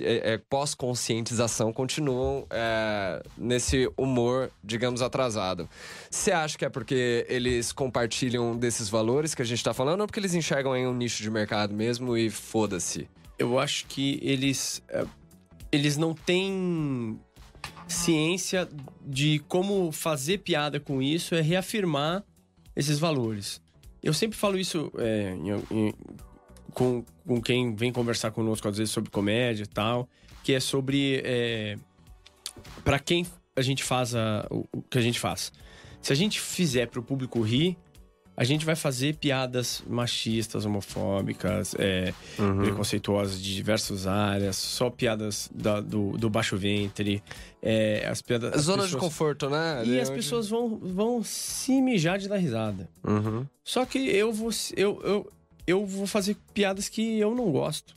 [0.00, 5.68] é, é, pós-conscientização continuam é, nesse humor, digamos, atrasado.
[6.10, 10.06] Você acha que é porque eles compartilham desses valores que a gente tá falando ou
[10.06, 13.06] porque eles enxergam em um nicho de mercado mesmo e foda-se?
[13.38, 15.04] Eu acho que eles, é,
[15.70, 17.20] eles não têm
[17.86, 18.68] ciência
[19.04, 22.24] de como fazer piada com isso, é reafirmar
[22.74, 23.60] esses valores.
[24.02, 25.94] Eu sempre falo isso é, em- em-
[26.72, 30.08] com, com quem vem conversar conosco, às vezes, sobre comédia e tal,
[30.42, 31.76] que é sobre é,
[32.84, 35.52] para quem a gente faz a- o, o que a gente faz.
[36.00, 37.76] Se a gente fizer para o público rir,
[38.40, 42.14] a gente vai fazer piadas machistas, homofóbicas, é,
[42.62, 47.22] preconceituosas de diversas áreas, só piadas da- do, do baixo ventre,
[47.62, 48.54] é, as piadas.
[48.54, 49.76] as Zona de pessoas- conforto, né?
[49.84, 52.88] E Ali as onde- pessoas vão, vão se mijar de dar risada.
[53.04, 53.46] Uhum.
[53.62, 55.32] Só que eu vou, eu, eu,
[55.66, 57.94] eu vou fazer piadas que eu não gosto.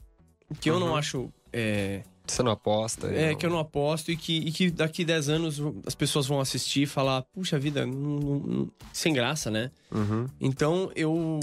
[0.60, 0.96] Que eu não Uhum.
[0.98, 1.30] acho.
[1.54, 3.08] É, Você não aposta?
[3.08, 6.26] é, não- que eu não aposto e que, e que daqui 10 anos as pessoas
[6.26, 9.72] vão assistir e falar: puxa vida, não- não- sem graça, né?
[9.92, 10.28] Uhum.
[10.40, 11.40] Então eu.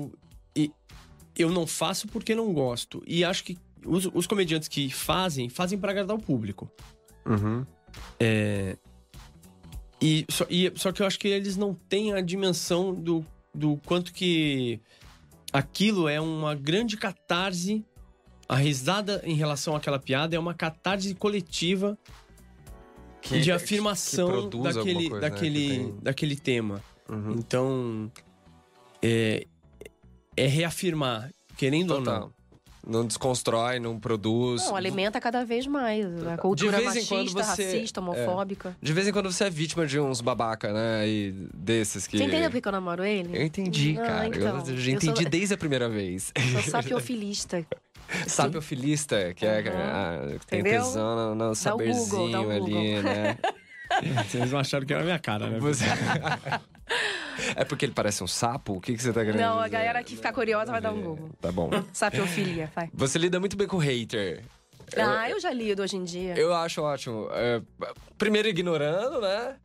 [1.36, 3.02] eu não faço porque não gosto.
[3.06, 6.70] E acho que os, os comediantes que fazem, fazem para agradar o público.
[7.24, 7.64] Uhum.
[10.02, 13.76] E só, e só que eu acho que eles não têm a dimensão do, do
[13.84, 14.80] quanto que
[15.52, 17.84] aquilo é uma grande catarse.
[18.50, 21.96] A risada em relação àquela piada é uma catarse coletiva
[23.22, 25.20] Que- de afirmação daquele, coisa, né?
[25.20, 26.82] daquele, Que tem- daquele tema.
[27.08, 27.32] Uhum.
[27.38, 28.10] Então,
[29.00, 29.46] é,
[30.36, 32.04] é reafirmar, querendo ou não.
[32.12, 32.32] Total.
[32.84, 34.64] Não desconstrói, não produz.
[34.64, 38.74] Não, alimenta cada vez mais a cultura De vez em quando machista, você- racista, homofóbica.
[38.80, 41.06] De vez em quando você é vítima de uns babaca, né?
[41.06, 42.16] E desses que.
[42.16, 43.36] Você entendeu por que eu namoro ele?
[43.38, 44.26] Eu entendi, Ah, cara.
[44.28, 44.40] então.
[44.40, 46.32] eu Eu entendi sou- desde a primeira vez.
[46.52, 47.64] Sou sapiofilista.
[48.26, 49.70] Sapiofilista, que é Aham.
[50.34, 50.82] ah, que tem Entendeu?
[50.82, 53.02] tesão no, no Google, saberzinho dá o ali, Google.
[53.02, 53.38] né?
[54.28, 55.58] Vocês não acharam que era a minha cara, né?
[55.58, 55.84] Você-
[57.56, 58.74] é porque ele parece um sapo?
[58.74, 59.76] O que, que você tá querendo Não, a dizer?
[59.78, 61.30] galera que ficar curiosa vai dar um Google.
[61.40, 61.70] Tá bom.
[61.92, 62.88] Sapiofilia, vai.
[62.94, 64.44] Você lida muito bem com hater.
[64.96, 66.34] Ah, eu já lido hoje em dia.
[66.36, 67.28] Eu acho ótimo.
[67.32, 67.60] É,
[68.18, 69.56] primeiro ignorando, né?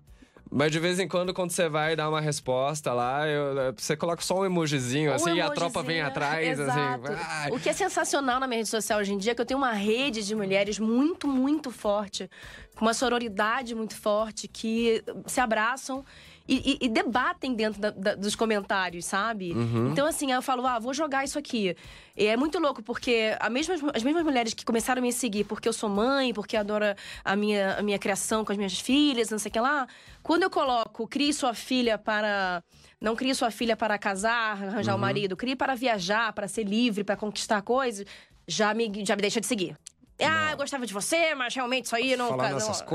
[0.51, 4.21] Mas de vez em quando, quando você vai dar uma resposta lá, eu- você coloca
[4.21, 7.07] só um emojizinho, Um assim, e a tropa vem emojizinho, atrás, exato.
[7.07, 7.15] assim.
[7.23, 7.51] vai.
[7.51, 9.57] O que é sensacional na minha rede social hoje em dia é que eu tenho
[9.57, 12.29] uma rede de mulheres muito, muito forte,
[12.75, 16.05] com uma sororidade muito forte, que se abraçam
[16.47, 19.51] e, e, e debatem dentro da, da, dos comentários, sabe?
[19.53, 19.89] Uhum.
[19.91, 21.75] Então, assim, eu falo, ah, vou jogar isso aqui.
[22.15, 25.43] E é muito louco, porque a mesma, as mesmas mulheres que começaram a me seguir
[25.45, 26.85] porque eu sou mãe, porque adoro
[27.23, 29.87] a minha, a minha criação com as minhas filhas, não sei o que lá.
[30.21, 32.63] Quando eu coloco, crie sua filha para.
[33.01, 34.97] Não crie sua filha para casar, arranjar Uhum.
[34.97, 38.05] um marido, crie para viajar, para ser livre, para conquistar coisas,
[38.47, 39.75] já me, já me deixa de seguir.
[40.21, 42.29] Ah, eu gostava de você, mas realmente isso aí não.
[42.29, 42.85] Falando não- essas é.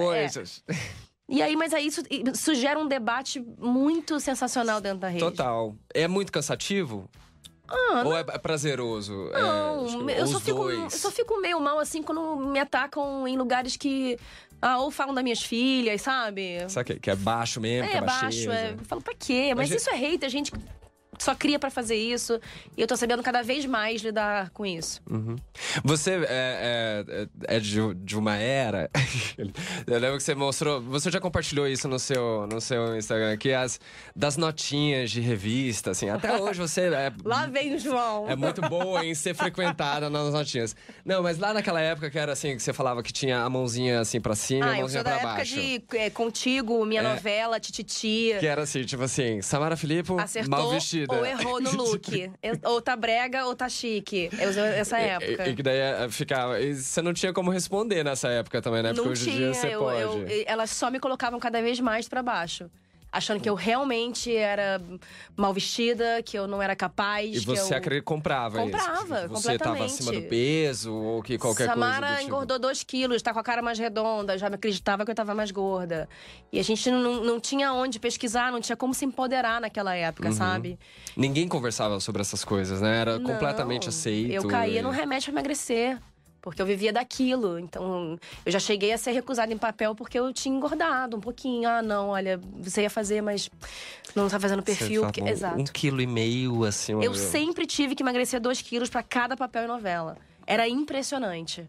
[1.30, 5.20] E aí, mas aí isso, isso gera um debate muito sensacional dentro da rede.
[5.20, 5.74] Total.
[5.94, 7.08] É muito cansativo?
[7.68, 9.30] Ah, Ou é é prazeroso?
[9.32, 10.92] É, Não, que eu, só fico, dois.
[10.92, 14.18] eu só fico meio mal assim quando me atacam em lugares que.
[14.60, 16.68] Ah, ou falam das minhas filhas, sabe?
[16.68, 18.72] Sabe que, que é baixo mesmo, que É é baixo, é.
[18.72, 19.54] Eu falo, pra quê?
[19.54, 20.52] Mas Mas isso é hate, a gente
[21.20, 22.40] só cria pra fazer isso.
[22.76, 25.00] E eu tô sabendo cada vez mais lidar com isso.
[25.84, 28.90] Você é, é- é de, de uma era.
[29.86, 30.80] Eu lembro que você mostrou.
[30.82, 33.80] Você já compartilhou isso no seu, no seu Instagram, que as
[34.14, 36.08] das notinhas de revista, assim.
[36.08, 37.12] Até hoje você é.
[37.24, 38.28] Lá vem o João.
[38.28, 40.74] É muito boa em ser frequentada nas notinhas.
[41.04, 44.00] Não, mas lá naquela época que era assim, que você falava que tinha a mãozinha
[44.00, 45.54] assim pra cima e Ah, a eu mãozinha sou da pra época baixo.
[45.54, 47.04] de é, Contigo, Minha É.
[47.04, 48.34] Novela, Tititi.
[48.38, 50.16] Que era assim, tipo assim, Samara Filippo,
[50.48, 51.09] mal vestida.
[51.16, 52.30] Ou errou no look.
[52.64, 54.28] Ou tá brega ou tá chique.
[54.38, 55.46] Eu usei essa época.
[55.48, 56.60] E, e que daí ficava.
[56.60, 58.90] E você não tinha como responder nessa época também, né?
[58.90, 60.00] Porque Não hoje tinha, em dia você eu, pode.
[60.32, 62.70] eu- elas só me colocavam cada vez mais pra baixo.
[63.12, 64.80] Achando que eu realmente era
[65.36, 67.34] mal vestida, que eu não era capaz.
[67.34, 67.78] E você eu...
[67.78, 68.64] acre- comprava, isso?
[68.70, 69.84] Comprava, Tipo, Você tava completamente.
[69.94, 72.28] acima do peso ou que qualquer Samara coisa tipo.
[72.28, 75.34] engordou dois quilos, tá com a cara mais redonda, já me acreditava que eu tava
[75.34, 76.08] mais gorda.
[76.52, 80.28] E a gente não, não tinha onde pesquisar, não tinha como se empoderar naquela época,
[80.28, 80.34] Uhum.
[80.34, 80.78] sabe?
[81.16, 83.00] Ninguém conversava sobre essas coisas, né?
[83.00, 84.30] Era completamente Não, aceito.
[84.32, 85.98] Eu caía e- num remédio pra emagrecer.
[86.42, 87.58] Porque eu vivia daquilo.
[87.58, 91.68] Então, eu já cheguei a ser recusada em papel porque eu tinha engordado um pouquinho.
[91.68, 93.50] Ah, não, olha, você ia fazer, mas
[94.14, 95.02] não tá fazendo perfil.
[95.02, 95.60] porque- um- Exato.
[95.60, 97.04] Um quilo e meio acima.
[97.04, 100.16] Eu do- sempre tive que emagrecer dois quilos pra cada papel e novela.
[100.46, 101.68] Era impressionante.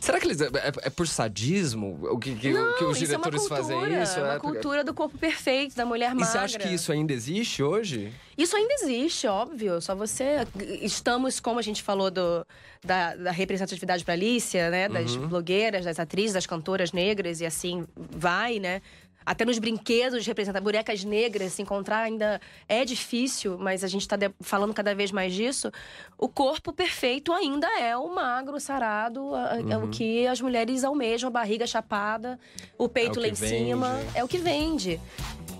[0.00, 0.40] Será que eles.
[0.40, 0.48] É,
[0.82, 1.98] é por sadismo?
[2.10, 3.62] O que, que, não, que os isso é diretores cultura.
[3.62, 4.18] fazem isso?
[4.18, 6.26] É uma É porque- cultura do corpo perfeito, da mulher E magra.
[6.26, 8.12] você acha que isso ainda existe hoje?
[8.36, 9.80] Isso ainda existe, óbvio.
[9.80, 10.46] Só você.
[10.82, 12.46] Estamos, como a gente falou do,
[12.84, 14.88] da, da representatividade para Alicia, né?
[14.88, 15.28] Das Uhum.
[15.28, 18.82] blogueiras, das atrizes, das cantoras negras e assim vai, né?
[19.26, 24.16] Até nos brinquedos representar bonecas negras, se encontrar ainda é difícil, mas a gente está
[24.40, 25.72] falando cada vez mais disso.
[26.16, 31.26] O corpo perfeito ainda é o magro, sarado, a- é o que as mulheres almejam,
[31.26, 32.38] a barriga chapada,
[32.78, 33.24] o peito Uhum.
[33.24, 34.00] É o lá em cima.
[34.14, 35.00] É o que vende.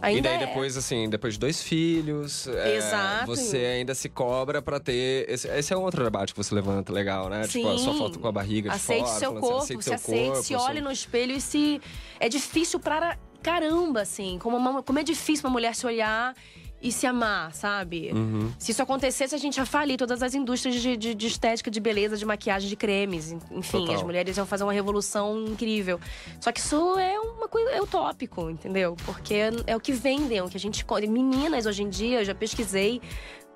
[0.01, 0.47] Ainda e daí é.
[0.47, 3.27] depois, assim, depois de dois filhos, é, Exato.
[3.27, 5.29] você ainda se cobra pra ter.
[5.29, 7.49] Esse, esse é um outro debate que você levanta, legal, né?
[7.49, 7.99] Tipo, a sua Sim.
[7.99, 9.19] foto com a barriga de aceite fora.
[9.19, 11.41] seu falando corpo, assim, aceite se seu aceite, corpo, se olhe seu- no espelho e
[11.41, 11.81] se.
[12.21, 13.17] É difícil para
[13.51, 14.39] caramba, assim.
[14.41, 16.35] Como, uma- como é difícil uma mulher se olhar
[16.83, 18.11] e se amar, sabe?
[18.13, 18.53] Uhum.
[18.59, 21.81] Se isso acontecesse, a gente ia falir todas as indústrias de, de- de estética, de
[21.81, 23.33] beleza, de maquiagem, de cremes.
[23.51, 23.95] Enfim, Total.
[23.95, 25.99] as mulheres iam fazer uma revolução incrível.
[26.41, 28.95] Só que isso é uma coisa é utópico, entendeu?
[29.07, 29.35] Porque
[29.67, 30.85] é o que vendem, é o que a gente.
[31.09, 33.01] Meninas hoje em dia, eu já pesquisei.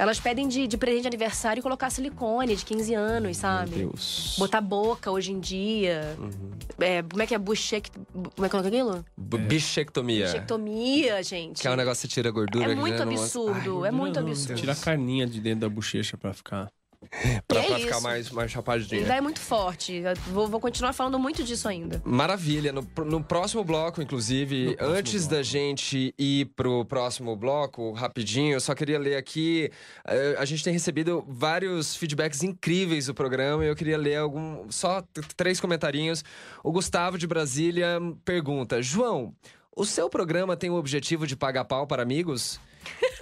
[0.01, 3.77] Elas pedem de, de presente de aniversário colocar silicone de 15 anos, sabe?
[3.77, 4.35] Meu Deus.
[4.39, 6.17] Botar boca hoje em dia.
[6.19, 6.53] Uhum.
[6.79, 7.39] É, como é que é?
[7.39, 7.93] Buchect...
[8.35, 9.05] Como é que é aquilo?
[9.15, 10.25] B- Bichectomia.
[10.25, 11.61] Buchectomia, gente.
[11.61, 12.73] Que é um negócio que você tira gordura.
[12.73, 14.59] É muito não- absurdo, é muito Não, absurdo.
[14.59, 16.71] Tira a carninha de dentro da bochecha pra ficar.
[17.49, 19.01] Pra, é pra ficar mais, mais chapadinha.
[19.01, 19.95] Ainda é muito forte.
[19.95, 22.01] Eu Vou, vou continuar falando muito disso ainda.
[22.05, 22.73] Maravilha.
[22.73, 25.35] No, no próximo bloco, inclusive, próximo antes bloco.
[25.35, 29.71] da gente ir pro próximo bloco, rapidinho, eu só queria ler aqui.
[30.07, 34.71] eh, a gente tem recebido vários feedbacks incríveis do programa e eu queria ler algum.
[34.71, 35.03] Só
[35.37, 36.23] três comentarinhos.
[36.63, 39.35] O Gustavo de Brasília pergunta: João,
[39.75, 42.61] o seu programa tem o objetivo de pagar pau para amigos?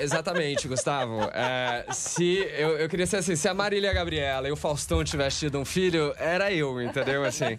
[0.00, 1.20] Exatamente, Gustavo.
[1.32, 5.48] É, se eu, eu queria ser assim, se a Marília Gabriela e o Faustão tivessem
[5.48, 7.24] tido um filho, era eu, entendeu?
[7.24, 7.56] Assim,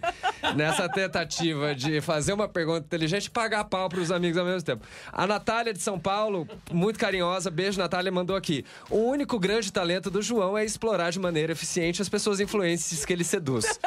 [0.54, 4.84] nessa tentativa de fazer uma pergunta inteligente e pagar pau pros amigos ao mesmo tempo.
[5.10, 8.64] A Natália de São Paulo, muito carinhosa, beijo, Natália, mandou aqui.
[8.90, 13.12] O único grande talento do João é explorar de maneira eficiente as pessoas influentes que
[13.12, 13.80] ele seduz.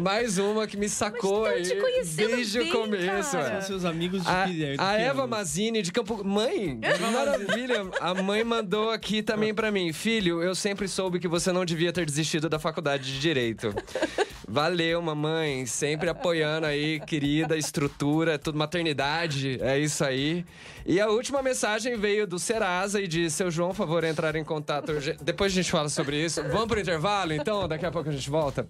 [0.00, 3.06] Mais uma que me sacou Mas aí tão te conhecendo desde bem, o começo.
[3.06, 3.22] cara.
[3.22, 3.60] São é.
[3.60, 5.26] seus amigos de A, que, de a Eva?
[5.26, 6.24] Mazini de Campo.
[6.24, 6.80] Mãe,
[7.12, 7.86] maravilha!
[8.00, 9.92] A mãe mandou aqui também pra mim.
[9.92, 13.74] Filho, eu sempre soube que você não devia ter desistido da faculdade de Direito.
[14.48, 15.66] Valeu, mamãe.
[15.66, 19.58] Sempre apoiando aí, querida, estrutura, tudo, maternidade.
[19.60, 20.44] É isso aí.
[20.86, 24.92] E a última mensagem veio do Serasa e disse: Seu João, favor, entrar em contato.
[24.92, 26.42] urgen-" Depois a gente fala sobre isso.
[26.44, 27.66] Vamos pro intervalo, então?
[27.68, 28.66] Daqui a pouco a gente volta.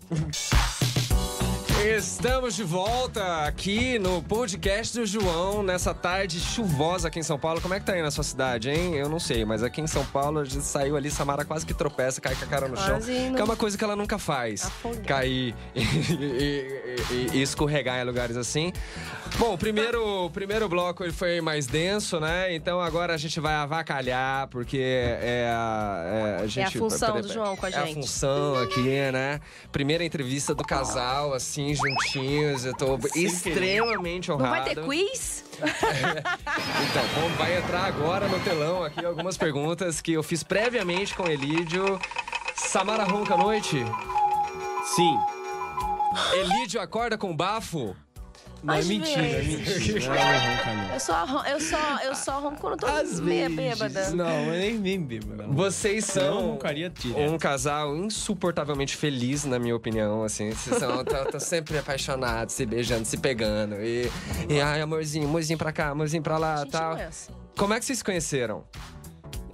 [1.85, 7.61] Estamos de volta aqui no podcast do João, nessa tarde chuvosa aqui em São Paulo.
[7.61, 8.95] Como é que tá aí na sua cidade, hein?
[8.95, 11.75] Eu não sei, mas aqui em São Paulo a gente saiu ali, Samara quase que
[11.75, 12.99] tropeça, cai com a cara no chão.
[13.01, 14.65] Que é uma coisa que ela nunca faz.
[14.65, 15.03] Afogar.
[15.05, 18.73] Cair e, e- e- e escorregar em lugares assim.
[19.37, 22.55] Bom, o primeiro, o primeiro bloco ele foi mais denso, né?
[22.55, 26.79] Então agora a gente vai avacalhar, porque é a, é a gente...
[26.79, 27.95] função do João com a É a gente.
[27.97, 28.81] função aqui,
[29.13, 29.41] né?
[29.71, 32.65] Primeira entrevista do casal, assim, juntinhos.
[32.65, 34.51] Eu tô extremamente Não honrado.
[34.65, 35.45] vai ter quiz?
[35.65, 41.25] Então, vamos- vai entrar agora no telão aqui algumas perguntas que eu fiz previamente com
[41.25, 41.99] o Elídio.
[42.57, 43.85] Samara ronca à noite?
[44.97, 45.19] Sim.
[46.33, 47.97] Elídio acorda com bafo?
[48.65, 49.77] Não, é Às mentira, é vezes.
[49.79, 50.01] mentira.
[50.09, 50.95] Não, não ronca, não.
[50.95, 53.57] Eu só, eu só, eu só ronco quando eu tô Às meio vezes.
[53.79, 54.11] bêbada.
[54.11, 55.43] Não, mas nem, nem bêbado.
[55.43, 55.53] não.
[55.53, 57.31] Vocês são roncaria direto.
[57.31, 60.51] um casal insuportavelmente feliz, na minha opinião, assim.
[60.51, 63.75] Vocês são tão, tão sempre apaixonados, se beijando, se pegando.
[63.83, 64.11] E,
[64.49, 66.95] e ai, amorzinho, amorzinho pra cá, amorzinho pra lá, gente tal.
[66.95, 67.33] não é assim.
[67.57, 68.65] Como é que vocês se conheceram?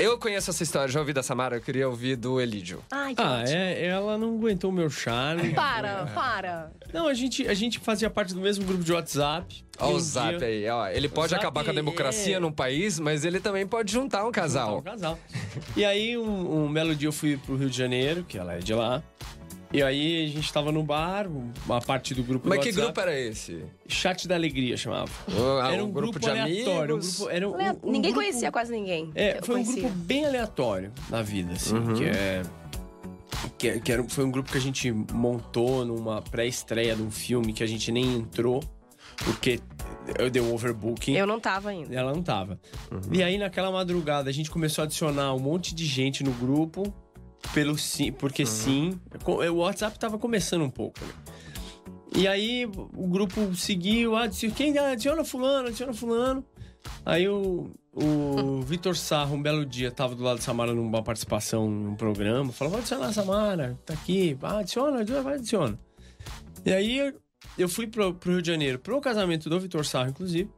[0.01, 2.83] Eu conheço essa história, já ouvi da Samara, eu queria ouvir do Elídio.
[2.91, 3.57] Ai, que Ah, ótimo.
[3.57, 5.53] é, ela não aguentou o meu charme.
[5.55, 6.73] Para, para.
[6.93, 9.65] Não, a gente, a gente fazia parte do mesmo grupo de WhatsApp.
[9.79, 10.89] Olha E o um Zap dia- aí, ó.
[10.89, 14.27] Ele pode Zap acabar com a democracia é- num país, mas ele também pode juntar
[14.27, 14.79] um casal.
[14.79, 15.19] Um casal.
[15.77, 18.59] E aí, um, um belo dia eu fui pro Rio de Janeiro, que ela é
[18.59, 19.03] de lá.
[19.73, 21.29] E aí a gente tava no bar,
[21.65, 22.87] uma parte do grupo Mas do que WhatsApp.
[22.87, 23.65] grupo era esse?
[23.87, 25.11] Chat da Alegria chamava.
[25.63, 26.97] Ah, era um, grupo, de aleatório.
[26.97, 27.17] Um amigos?
[27.19, 29.13] grupo, era um, um Ninguém grupo- conhecia quase ninguém.
[29.15, 29.83] É, foi um conhecia.
[29.83, 31.77] grupo bem aleatório na vida, assim.
[31.77, 31.95] Uhum.
[31.95, 32.43] Que é.
[33.57, 37.11] Que, é- que era, foi um grupo que a gente montou numa pré-estreia de um
[37.11, 38.61] filme que a gente nem entrou,
[39.25, 39.61] porque
[40.19, 41.13] eu dei um overbooking.
[41.15, 41.95] Eu não tava ainda.
[41.95, 42.59] Ela não tava.
[42.91, 43.01] Uhum.
[43.13, 46.93] E aí, naquela madrugada, a gente começou a adicionar um monte de gente no grupo,
[47.55, 49.00] pelo sim, porque sim.
[49.24, 51.12] Co- O WhatsApp tava começando um pouco, né?
[52.16, 56.44] E aí, o grupo seguiu, ah, disse, quem adiciona fulano, adiciona fulano.
[57.07, 61.70] Aí o, o Vitor Sarro, um belo dia, tava do lado de Samara numa participação
[61.70, 65.79] num programa, falou, vai adicionar a Samara, tá aqui, ah, adiciona, adiciona, vai, adiciona.
[66.66, 67.14] E aí, eu-
[67.57, 70.50] eu fui pro, pro Rio de Janeiro, pro casamento do Vitor Sarro, inclusive.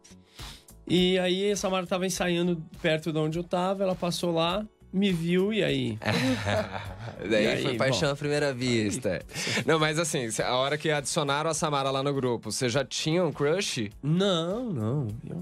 [0.87, 5.13] E aí a Samara tava ensaiando perto de onde eu tava, ela passou lá, me
[5.13, 5.99] viu e aí.
[7.31, 8.15] Daí E aí, foi paixão bom.
[8.15, 9.23] à primeira vista.
[9.65, 13.25] Não, mas assim, a hora que adicionaram a Samara lá no grupo, você já tinha
[13.25, 13.91] um crush?
[14.03, 15.37] Não, não, eu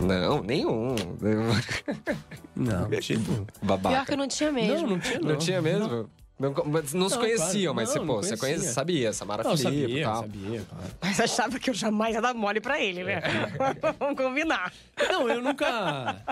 [0.00, 0.06] não.
[0.06, 0.94] Não, nenhum.
[2.54, 3.22] Não, tipo.
[3.44, 4.04] Pior Babaca.
[4.06, 4.86] que eu não tinha mesmo.
[4.86, 5.28] Não, não tinha, não.
[5.30, 5.88] Não tinha mesmo?
[5.88, 7.74] Não, mas não, se Não, conheciam, claro.
[7.74, 8.70] mas Não, você, não pô, você conhecia.
[8.70, 10.16] sabia, Samara Não, Filipe e tal.
[10.22, 10.84] sabia, claro.
[11.00, 13.22] Mas achava que eu jamais ia dar mole pra ele, né?
[13.98, 14.70] Vamos combinar.
[15.08, 16.22] Não, eu nunca.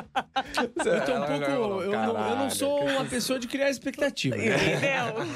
[0.56, 1.44] Eu tô um pouco.
[1.44, 4.36] Eu não, eu não "Caralho, sou uma pessoa de criar expectativa.
[4.36, 4.44] né?
[4.54, 5.26] Entendeu?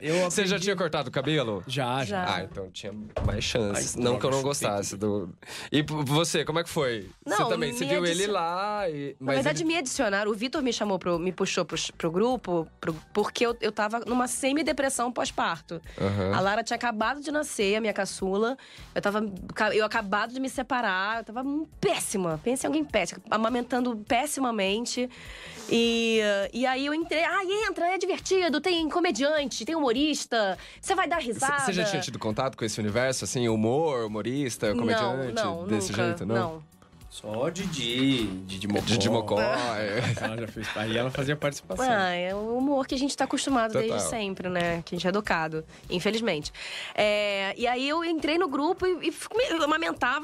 [0.00, 1.62] Eu Você já tinha cortado o cabelo?
[1.66, 2.24] Já, já.
[2.36, 2.92] Ah, então tinha
[3.26, 3.96] mais chances.
[3.96, 5.30] Ai, não que eu não gostasse do.
[5.70, 7.08] E você, como é que foi?
[7.24, 9.16] você Não, também, você viu ele lá e.
[9.20, 9.68] Na Mas verdade, ele...
[9.68, 10.30] me adicionaram.
[10.30, 14.00] O Vitor me chamou, pro, me puxou pro, pro grupo, pro- porque eu, eu tava
[14.12, 15.80] numa semi-depressão pós-parto.
[16.00, 16.34] Aham.
[16.34, 18.56] A Lara tinha acabado de nascer, a minha caçula.
[18.94, 19.24] Eu tava.
[19.72, 21.18] Eu acabado de me separar.
[21.18, 21.44] Eu tava
[21.80, 22.40] péssima.
[22.44, 23.22] Pense em alguém péssimo.
[23.30, 25.08] Amamentando pessimamente.
[25.70, 26.20] E,
[26.52, 27.24] e aí eu entrei.
[27.24, 28.60] Ah, entra, é divertido.
[28.60, 30.58] Tem comediante, tem humorista.
[30.80, 31.60] Você vai dar risada.
[31.60, 35.90] Você já tinha tido contato com esse universo, assim, humor, humorista, comediante, não, não, desse
[35.90, 36.62] nunca, jeito, não?
[37.12, 38.86] Só Didi, Didi Mocó.
[38.86, 39.38] Didi Mocó.
[39.38, 39.98] é.
[40.18, 40.66] Ela já fez.
[40.74, 41.84] Aí ela fazia participação.
[41.86, 43.86] Ah, é o humor que a gente tá acostumado Total.
[43.86, 44.80] desde sempre, né?
[44.82, 46.50] Que a gente é educado, infelizmente.
[46.94, 49.12] É, e aí eu entrei no grupo e, e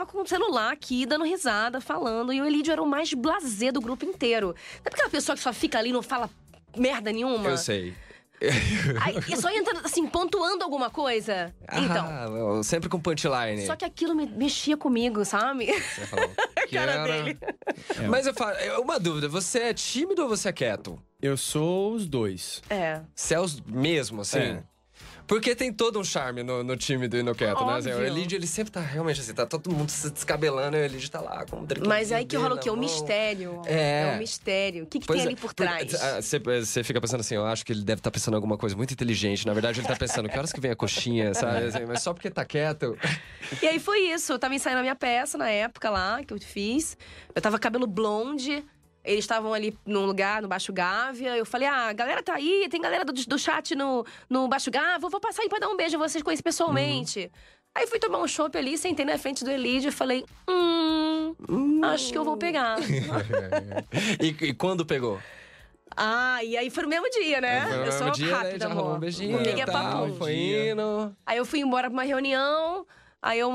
[0.06, 2.32] com o celular aqui, dando risada, falando.
[2.32, 4.54] E o Elídio era o mais blasé do grupo inteiro.
[4.82, 6.30] Sabe aquela pessoa que só fica ali e não fala
[6.74, 7.50] merda nenhuma?
[7.50, 7.94] Eu sei.
[9.02, 11.52] Aí, e só entra, assim, pontuando alguma coisa.
[11.72, 12.06] Então.
[12.06, 13.66] Ah, eu- sempre com punchline.
[13.66, 15.66] Só que aquilo me mexia comigo, sabe?
[15.66, 16.30] Você falou.
[16.68, 17.38] Que cara era- dele.
[18.08, 21.00] Mas eu falo, é uma dúvida, você é tímido ou você é quieto?
[21.20, 22.62] Eu sou os dois.
[22.70, 23.00] É.
[23.14, 24.38] Você é os mesmo, assim?
[24.38, 24.62] É.
[25.28, 27.76] Porque tem todo um charme no, no tímido e no quieto, né?
[27.76, 28.02] Assim, o.
[28.02, 31.20] Elidio, ele sempre tá realmente assim, tá todo mundo se descabelando e o Elidio tá
[31.20, 31.66] lá com um.
[31.86, 32.70] Mas aí que rola o quê?
[32.70, 33.60] O mistério.
[33.66, 34.08] É.
[34.08, 34.84] É um mistério.
[34.84, 35.94] O que, que Pois tem é, ali por porque, trás?
[36.02, 38.74] ah, Você você fica pensando assim, eu acho que ele deve estar pensando alguma coisa
[38.74, 39.46] muito inteligente.
[39.46, 41.66] Na verdade, ele tá pensando, que horas que vem a coxinha, sabe?
[41.66, 42.96] Assim, mas só porque tá quieto.
[43.60, 44.32] E aí foi isso.
[44.32, 46.96] Eu tava ensaiando a minha peça na época lá, que eu fiz.
[47.34, 48.64] Eu tava cabelo blonde.
[49.08, 51.34] Eles estavam ali num lugar, no Baixo Gávea.
[51.34, 54.70] Eu falei, ah, a galera tá aí, tem galera do, do chat no, no Baixo
[54.70, 55.06] Gávea.
[55.06, 57.32] Eu vou passar aí pra dar um beijo a vocês, conhecer pessoalmente.
[57.74, 61.34] Aí fui tomar um chopp ali, sentei na frente do Elídio e falei, hum,
[61.84, 62.76] acho que eu vou pegar.
[64.20, 65.18] E, e quando pegou?
[65.96, 67.66] ah, e aí foi no mesmo dia, né?
[67.66, 68.32] Foi no eu sou dia, né?
[68.32, 68.96] rápida, Já rolou amor.
[68.96, 70.14] um beijinho é tal, papum.
[70.16, 70.34] foi
[70.70, 71.16] indo.
[71.24, 72.86] Aí eu fui embora pra uma reunião.
[73.20, 73.50] Aí eu,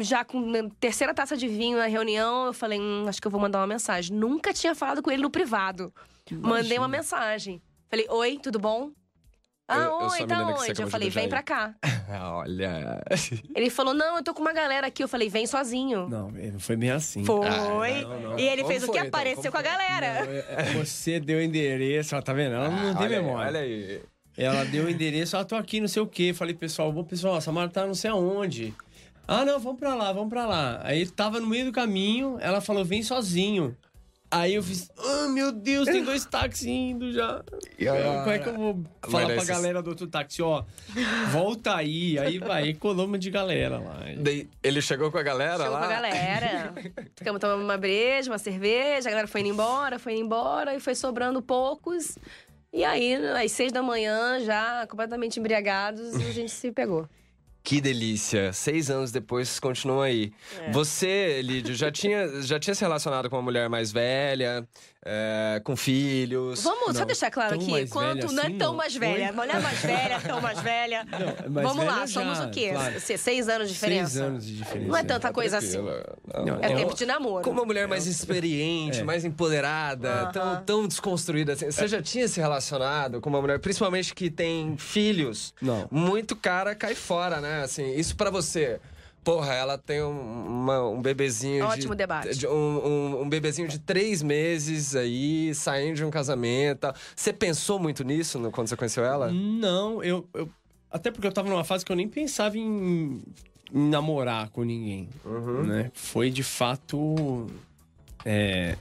[0.00, 3.30] já com a terceira taça de vinho na reunião, eu falei, hum, acho que eu
[3.30, 4.16] vou mandar uma mensagem.
[4.16, 5.92] Nunca tinha falado com ele no privado.
[6.30, 7.60] Mandei uma mensagem.
[7.90, 8.90] Falei, oi, tudo bom?
[9.66, 10.82] Ah, Eu- eu oi, tá que você onde?
[10.82, 11.28] Eu falei, vem aí.
[11.28, 11.74] pra cá.
[12.32, 13.02] Olha.
[13.54, 15.02] Ele falou, não, eu tô com uma galera aqui.
[15.02, 16.08] Eu falei, vem sozinho.
[16.08, 17.24] Não, foi bem assim.
[17.24, 17.46] Foi.
[17.46, 18.38] Ah, não, não.
[18.38, 19.06] E ele Como fez o foi, que?
[19.06, 19.08] então?
[19.20, 20.24] Apareceu Como com a galera.
[20.24, 22.54] Não, é- Você deu o endereço, ó, tá vendo?
[22.54, 23.48] Ela não tem olha aí, memória.
[23.48, 24.00] Olha aí.
[24.38, 26.32] Ela deu o endereço, ah, tô aqui, não sei o quê.
[26.32, 28.72] Falei, pessoal, bom, pessoal, a Samara tá não sei aonde.
[29.28, 30.80] Ah, não, vamos pra lá, vamos pra lá.
[30.82, 33.76] Aí tava no meio do caminho, ela falou, vem sozinho.
[34.30, 37.42] Aí eu fiz, ah, meu Deus, tem dois táxis indo já.
[37.42, 40.64] Como é que eu vou falar pra vocês- galera do outro táxi, ó,
[41.30, 42.18] volta aí.
[42.18, 44.00] Aí vai, aí colou uma de galera lá.
[44.18, 45.78] Daí, ele chegou com a galera Chegou lá?
[45.80, 46.74] com a galera.
[47.16, 50.80] Ficamos tomando uma breja, uma cerveja, a galera foi indo embora, foi indo embora e
[50.80, 52.18] foi sobrando poucos.
[52.70, 57.08] E aí, às seis da manhã, já completamente embriagados, a gente se pegou.
[57.62, 58.50] Que delícia.
[58.52, 60.32] Seis anos depois, continua aí.
[60.58, 60.70] É.
[60.72, 64.66] Você, Lídio, já tinha, já tinha se relacionado com uma mulher mais velha,
[65.04, 66.62] é, com filhos?
[66.62, 68.76] Vamos só Não, deixar claro aqui, quanto velha não é assim, tão não.
[68.76, 69.00] mais Oi?
[69.00, 69.32] velha.
[69.32, 71.04] Mulher mais velha, tão mais velha.
[71.12, 72.70] Não, mais Vamos lá, velha somos já, o quê?
[72.72, 73.00] claro.
[73.00, 74.10] Se- Seis anos de diferença?
[74.12, 74.88] Seis anos de diferença.
[74.88, 75.72] Não é tanta coisa assim.
[75.72, 76.58] Tranquila.
[76.62, 77.44] É Eu- tempo de namoro.
[77.44, 79.04] Com uma mulher mais experiente, É.
[79.04, 80.32] mais empoderada, Aham.
[80.32, 81.70] tão, tão desconstruída assim.
[81.70, 85.52] Você já tinha se relacionado com uma mulher, principalmente que tem filhos?
[85.60, 85.86] Não.
[85.90, 87.47] Muito cara cai fora, né?
[87.62, 88.80] Assim, isso pra você.
[89.24, 90.10] Porra, ela tem um,
[90.46, 92.38] uma- um bebezinho Ótimo de, debate.
[92.38, 92.50] de- um,
[92.86, 96.92] um, um bebezinho de três meses aí, saindo de um casamento.
[97.14, 99.30] Você pensou muito nisso no- quando você conheceu ela?
[99.30, 100.48] Não, eu, eu-
[100.90, 103.20] Até porque eu tava numa fase que eu nem pensava em,
[103.74, 105.10] em namorar com ninguém.
[105.22, 105.64] Uhum.
[105.64, 105.90] Né?
[105.92, 107.46] Foi de fato.
[108.24, 108.76] É.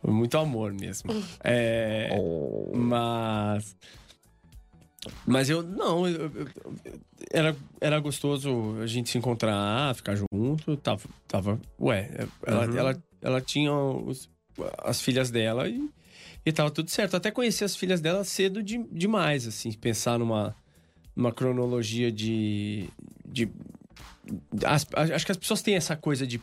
[0.00, 1.10] Foi muito amor mesmo.
[1.44, 2.08] É.
[2.18, 2.70] Oh.
[2.74, 3.76] Mas.
[5.26, 5.62] Mas eu.
[5.62, 6.48] Não, eu- eu-
[7.30, 10.76] era, era gostoso a gente se encontrar, ficar junto.
[10.76, 11.02] Tava.
[11.28, 12.10] tava ué,
[12.46, 12.76] ela, Uhum.
[12.76, 14.28] ela, ela tinha os-
[14.78, 15.88] as filhas dela e,
[16.46, 17.16] e tava tudo certo.
[17.16, 20.54] Até conheci as filhas dela cedo de, demais, assim, pensar numa,
[21.16, 22.88] numa cronologia de.
[23.26, 23.48] de
[24.64, 26.40] as- acho que as pessoas têm essa coisa de.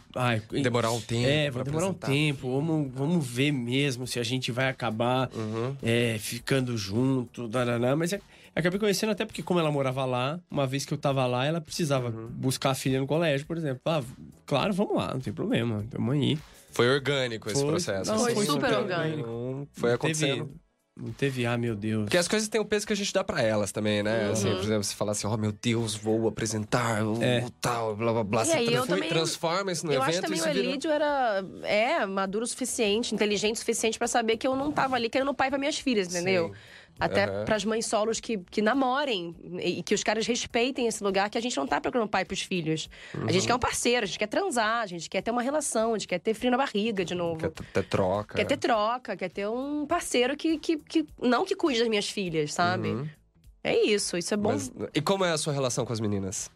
[0.62, 1.28] Demorar um tempo.
[1.28, 2.08] é, vai demorar um apresentar.
[2.08, 2.52] tempo.
[2.52, 5.76] Vamos, vamos ver mesmo se a gente vai acabar Uhum.
[5.82, 7.48] é, ficando junto.
[7.48, 7.96] Daraná.
[7.96, 8.22] Mas é-
[8.56, 11.62] acabei conhecendo até porque, como ela morava lá, uma vez que eu tava lá, ela
[11.62, 12.28] precisava Uhum.
[12.28, 13.82] buscar a filha no colégio, por exemplo.
[13.86, 14.04] Ah,
[14.46, 15.84] claro, vamos lá, não tem problema.
[15.90, 16.38] Tamo aí.
[16.72, 18.12] Foi orgânico esse Foi- processo.
[18.12, 18.46] não, Foi assim.
[18.46, 19.28] super super orgânico.
[19.28, 20.46] Não Foi acontecendo.
[20.46, 20.60] Teve,
[20.98, 22.04] não teve, ah, meu Deus.
[22.04, 24.26] Porque as coisas têm o peso que a gente dá pra elas também, né?
[24.28, 24.32] Uhum.
[24.32, 27.46] Assim, por exemplo, você fala assim, oh meu Deus, vou apresentar, o É.
[27.60, 28.42] tal, blá blá blá.
[28.44, 30.44] E Você aí, eu transforma, também- transforma isso no eu evento acho também e o
[30.46, 30.68] isso vira...
[30.70, 34.96] Elídio era é, maduro o suficiente, inteligente o suficiente pra saber que eu não tava
[34.96, 36.50] ali querendo pai pra minhas filhas, entendeu?
[36.50, 36.54] Sim.
[37.00, 37.46] Até Aham.
[37.46, 41.42] pras mães solos que, que namorem e que os caras respeitem esse lugar, que a
[41.42, 42.90] gente não tá procurando pai pros filhos.
[43.28, 45.96] A gente quer um parceiro, a gente quer transar, a gente quer ter uma relação,
[45.96, 47.40] a gente quer ter frio na barriga de novo.
[47.40, 48.36] Quer ter- ter troca.
[48.36, 52.10] Quer ter troca, quer ter um parceiro que, que, que não que cuide das minhas
[52.10, 52.90] filhas, sabe?
[52.90, 53.08] Uhum.
[53.64, 54.52] É isso, isso é bom.
[54.54, 56.50] Mas- e como é a sua relação com as meninas?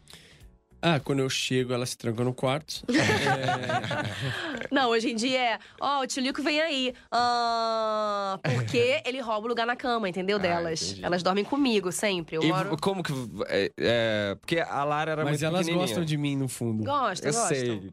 [0.88, 2.84] Ah, quando eu chego, ela se tranca no quarto.
[2.96, 6.94] É, Não, hoje em dia é, ó, o tio Lico vem aí.
[7.12, 10.38] Ah, porque ele rouba o lugar na cama, entendeu?
[10.38, 10.82] Ah, Delas.
[10.84, 11.06] entendi.
[11.06, 12.36] Elas dormem comigo sempre.
[12.36, 12.78] Eu e moro.
[12.78, 13.12] como que...
[13.48, 16.84] É, é, porque a Lara era mas muito elas gostam de mim no fundo.
[16.84, 17.56] Gosta, Eu gosta.
[17.56, 17.92] sei.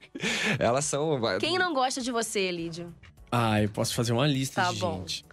[0.58, 1.18] elas são...
[1.40, 2.92] Quem não gosta de você, Lídio?
[3.32, 4.98] Ah, eu posso fazer uma lista Tá de bom.
[4.98, 5.24] gente.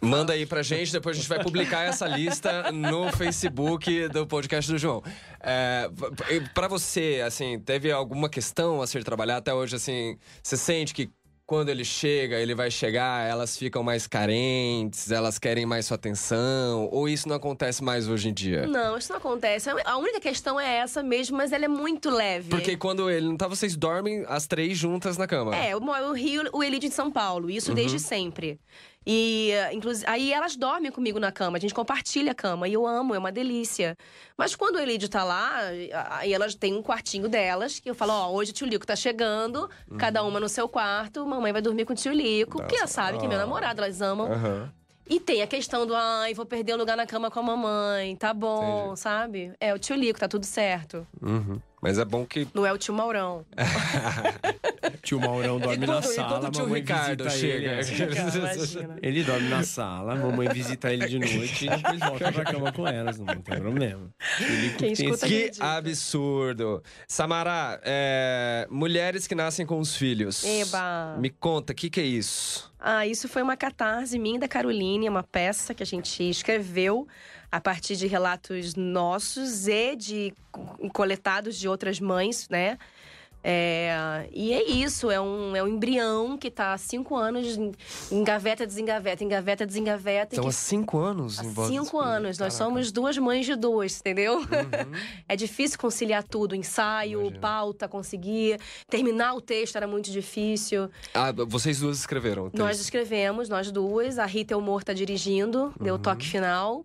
[0.00, 4.70] Manda aí pra gente, depois a gente vai publicar essa lista no Facebook do podcast
[4.70, 5.02] do João.
[5.40, 5.90] É,
[6.54, 11.10] pra você, assim, teve alguma questão a ser trabalhada até hoje, assim, você sente que
[11.44, 16.90] quando ele chega, ele vai chegar, elas ficam mais carentes, elas querem mais sua atenção,
[16.92, 18.66] ou isso não acontece mais hoje em dia?
[18.66, 19.70] Não, isso não acontece.
[19.82, 22.50] A única questão é essa mesmo, mas ela é muito leve.
[22.50, 25.56] Porque quando ele não tá, vocês dormem as três juntas na cama.
[25.56, 27.48] É, eu moro no Rio, o Elídio de São Paulo.
[27.48, 27.74] Isso Uhum.
[27.76, 28.60] desde sempre.
[29.06, 32.68] E, inclusive, aí elas dormem comigo na cama, a gente compartilha a cama.
[32.68, 33.96] E eu amo, é uma delícia.
[34.36, 35.60] Mas quando o Elídio tá lá,
[36.10, 38.94] aí elas têm um quartinho delas, que eu falo, ó, hoje o tio Lico tá
[38.94, 42.90] chegando, cada uma no seu quarto, mamãe vai dormir com o tio Lico, porque elas
[42.90, 43.42] sabem que é meu ah.
[43.42, 44.30] namorado, elas amam.
[44.30, 44.72] Aham.
[45.10, 48.14] E tem a questão do, ai, vou perder o lugar na cama com a mamãe,
[48.14, 49.00] tá bom, Entendi.
[49.00, 49.52] sabe?
[49.58, 51.06] É o tio Lico, tá tudo certo.
[51.22, 51.58] Uhum.
[51.80, 52.46] Mas é bom que.
[52.54, 53.44] Não é o tio Maurão.
[55.02, 57.80] Tio Maurão dorme na quando- e sala, quando o tio mamãe Ricardo visita chega?
[59.00, 59.00] ele.
[59.02, 62.86] Ele dorme na sala, mamãe visita ele de noite e depois volta pra cama com
[62.86, 64.10] elas, não tem problema.
[64.40, 66.82] Ele Quem tem escuta Que absurdo.
[67.06, 70.44] Samara, é, mulheres que nascem com os filhos.
[70.44, 71.16] Eba.
[71.18, 72.70] Me conta, o que, que é isso?
[72.78, 77.06] Ah, isso foi uma catarse minha e da Caroline, uma peça que a gente escreveu
[77.50, 80.34] a partir de relatos nossos e de
[80.92, 82.78] coletados de outras mães, né?
[83.42, 87.56] É, e é isso, é um, é um embrião que está há cinco anos,
[88.10, 90.34] engaveta, desengaveta, engaveta, desengaveta.
[90.34, 90.50] São que...
[90.50, 91.38] há cinco anos?
[91.38, 92.36] Há cinco anos.
[92.36, 92.44] Caraca.
[92.44, 94.38] Nós somos duas mães de duas, entendeu?
[94.38, 94.44] Uhum.
[95.28, 97.40] é difícil conciliar tudo, ensaio, Imagina.
[97.40, 98.60] pauta, conseguir.
[98.88, 100.90] Terminar o texto era muito difícil.
[101.14, 102.50] Ah, vocês duas escreveram?
[102.52, 104.18] Nós escrevemos, nós duas.
[104.18, 105.84] A Rita Elmor está dirigindo, uhum.
[105.84, 106.84] deu o toque final.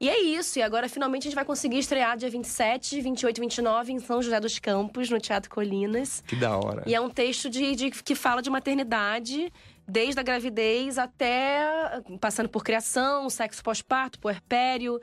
[0.00, 0.58] E é isso.
[0.58, 4.22] E agora, finalmente, a gente vai conseguir estrear dia 27, 28 e 29 em São
[4.22, 6.24] José dos Campos, no Teatro Colinas.
[6.26, 6.82] Que da hora.
[6.86, 9.52] E é um texto de, de que fala de maternidade,
[9.86, 14.98] desde a gravidez até passando por criação, sexo pós-parto, puerpério,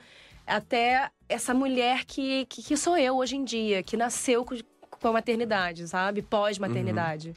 [0.48, 4.56] até essa mulher que, que, que, sou eu hoje em dia, que nasceu com,
[4.90, 6.24] com a maternidade, sabe?
[6.24, 7.30] Pós-maternidade.
[7.30, 7.36] Uhum.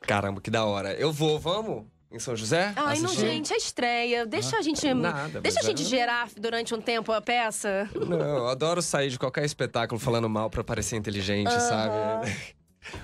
[0.00, 0.94] Caramba, que da hora.
[0.94, 1.84] Eu vou, vamos?
[2.14, 2.72] Em São José?
[2.76, 4.24] Ai, não, gente, é estreia.
[4.24, 4.94] Deixa ah, a gente.
[4.94, 5.84] Nada, deixa a gente é...
[5.84, 7.88] gerar durante um tempo a peça.
[7.94, 11.60] Não, eu adoro sair de qualquer espetáculo falando mal pra parecer inteligente, uh -huh.
[11.60, 12.54] sabe?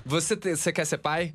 [0.04, 1.34] Você, te, você quer ser pai?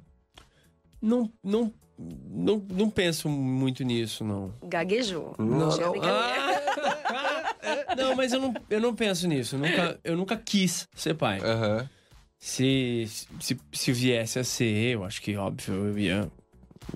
[1.01, 4.53] Não, não, não, não penso muito nisso, não.
[4.63, 5.36] Gaguejou.
[5.38, 5.93] Não, não.
[6.03, 9.55] Ah, não mas eu não, eu não penso nisso.
[9.55, 11.39] Eu nunca, eu nunca quis ser pai.
[11.39, 11.88] Uhum.
[12.38, 13.05] Se,
[13.39, 16.32] se, se viesse a ser, eu acho que, óbvio, eu ia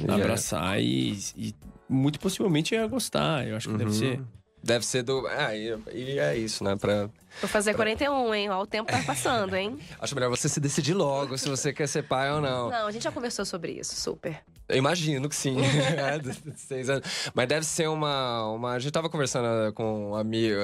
[0.07, 1.55] abraçar e, e,
[1.87, 3.47] muito possivelmente ia gostar.
[3.47, 3.79] Eu acho que uhum.
[3.79, 4.21] deve ser.
[4.61, 5.25] Deve ser do.
[5.27, 6.75] Ah, e, e é isso, né?
[6.75, 7.09] Pra,
[7.39, 8.49] Vou fazer 41, hein?
[8.49, 9.79] Ó, o tempo tá passando, hein?
[9.99, 12.69] Acho melhor você se decidir logo se você quer ser pai ou não.
[12.69, 14.43] Não, a gente já conversou sobre isso, super.
[14.69, 15.57] Eu imagino que sim.
[15.59, 17.31] é, seis anos.
[17.33, 18.73] Mas deve ser uma, uma.
[18.73, 20.55] A gente tava conversando com um amigo,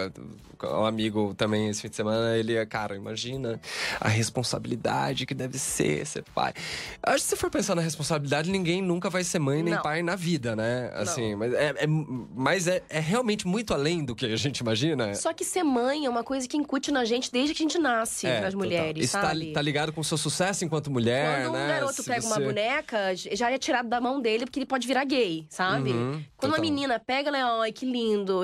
[0.63, 2.37] um amigo também esse fim de semana.
[2.37, 3.59] Ele, cara, imagina
[3.99, 6.53] a responsabilidade que deve ser ser pai.
[7.01, 9.81] Acho que se for pensar na responsabilidade, ninguém nunca vai ser mãe nem Não.
[9.81, 10.91] pai na vida, né?
[10.93, 11.39] Assim, Não.
[11.39, 15.13] mas, é, é, mas é, é realmente muito além do que a gente imagina.
[15.15, 17.77] Só que ser mãe é uma coisa que incute na gente desde que a gente
[17.79, 19.05] nasce, é, as mulheres.
[19.05, 21.65] Isso tá, tá, ligado com o seu sucesso enquanto mulher, Quando né?
[21.65, 22.27] um garoto se pega você...
[22.27, 25.91] uma boneca, já é tirado da mão dele, porque ele pode virar gay, sabe?
[25.91, 26.51] Uhum, Quando total.
[26.51, 28.41] uma menina pega, ela é, ai, que lindo.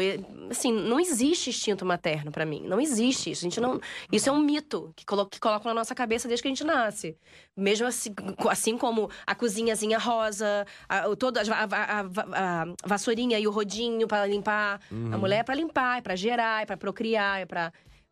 [0.49, 2.63] Assim, não existe instinto materno para mim.
[2.67, 3.45] Não existe isso.
[3.45, 3.79] A gente não...
[4.11, 5.25] Isso é um mito que, colo...
[5.25, 7.17] que colocam na nossa cabeça desde que a gente nasce.
[7.55, 8.13] Mesmo assim,
[8.49, 14.25] assim como a cozinhazinha rosa, a, toda a, a, a, vassourinha e o rodinho para
[14.25, 14.79] limpar.
[14.91, 15.13] Uhum.
[15.13, 17.71] A mulher é pra limpar, é pra gerar, é pra procriar, é pra.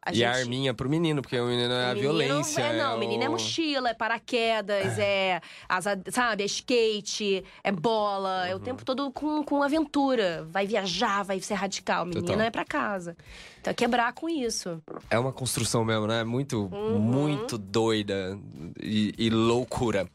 [0.10, 0.26] A e gente...
[0.26, 2.62] a arminha pro menino, porque o menino é a violência.
[2.62, 7.43] É, não, é o menino é mochila, é paraquedas, é, é asa, sabe, é skate,
[7.64, 8.45] é bola, uhum.
[8.45, 8.64] é o uhum.
[8.64, 10.47] tempo todo com, com aventura.
[10.49, 12.03] Vai viajar, vai ser radical.
[12.03, 12.41] O menino Total.
[12.41, 13.16] é pra casa.
[13.62, 14.82] Então é quebrar com isso.
[15.10, 16.24] É uma construção mesmo, né?
[16.24, 16.99] Muito, uhum.
[16.99, 18.38] muito doida
[18.82, 20.07] e, e loucura.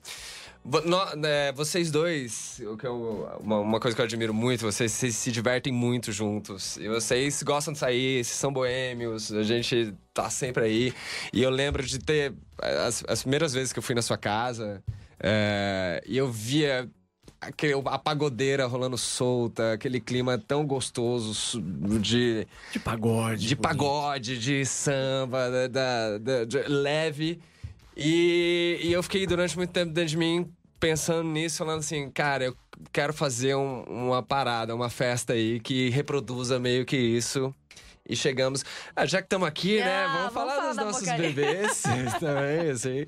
[0.65, 4.93] No, é, vocês dois, o que eu, uma, uma, coisa que eu admiro muito, vocês,
[4.93, 6.79] vocês, se divertem muito juntos.
[6.79, 10.95] E vocês gostam de sair, são boêmios, a gente tá sempre aí.
[11.35, 12.33] E eu lembro de ter.
[12.59, 14.83] As, as primeiras vezes que eu fui na sua casa,
[15.21, 16.89] é, e eu via
[17.43, 21.61] aquele, a pagodeira rolando solta, aquele clima tão gostoso
[22.01, 22.47] de.
[22.73, 23.47] De pagode.
[23.47, 27.39] De pagode, de samba, da, da, de leve.
[27.97, 32.45] E, e eu fiquei durante muito tempo dentro de mim pensando nisso, falando assim, cara,
[32.45, 32.57] eu
[32.93, 37.55] quero fazer um, uma parada, uma festa aí que reproduza meio que isso.
[38.07, 38.63] E chegamos.
[38.95, 40.03] Ah, já que estamos aqui, né, ah, né?
[40.05, 41.83] Vamos, vamos falar, falar dos nossos bebês
[42.21, 43.07] também, assim.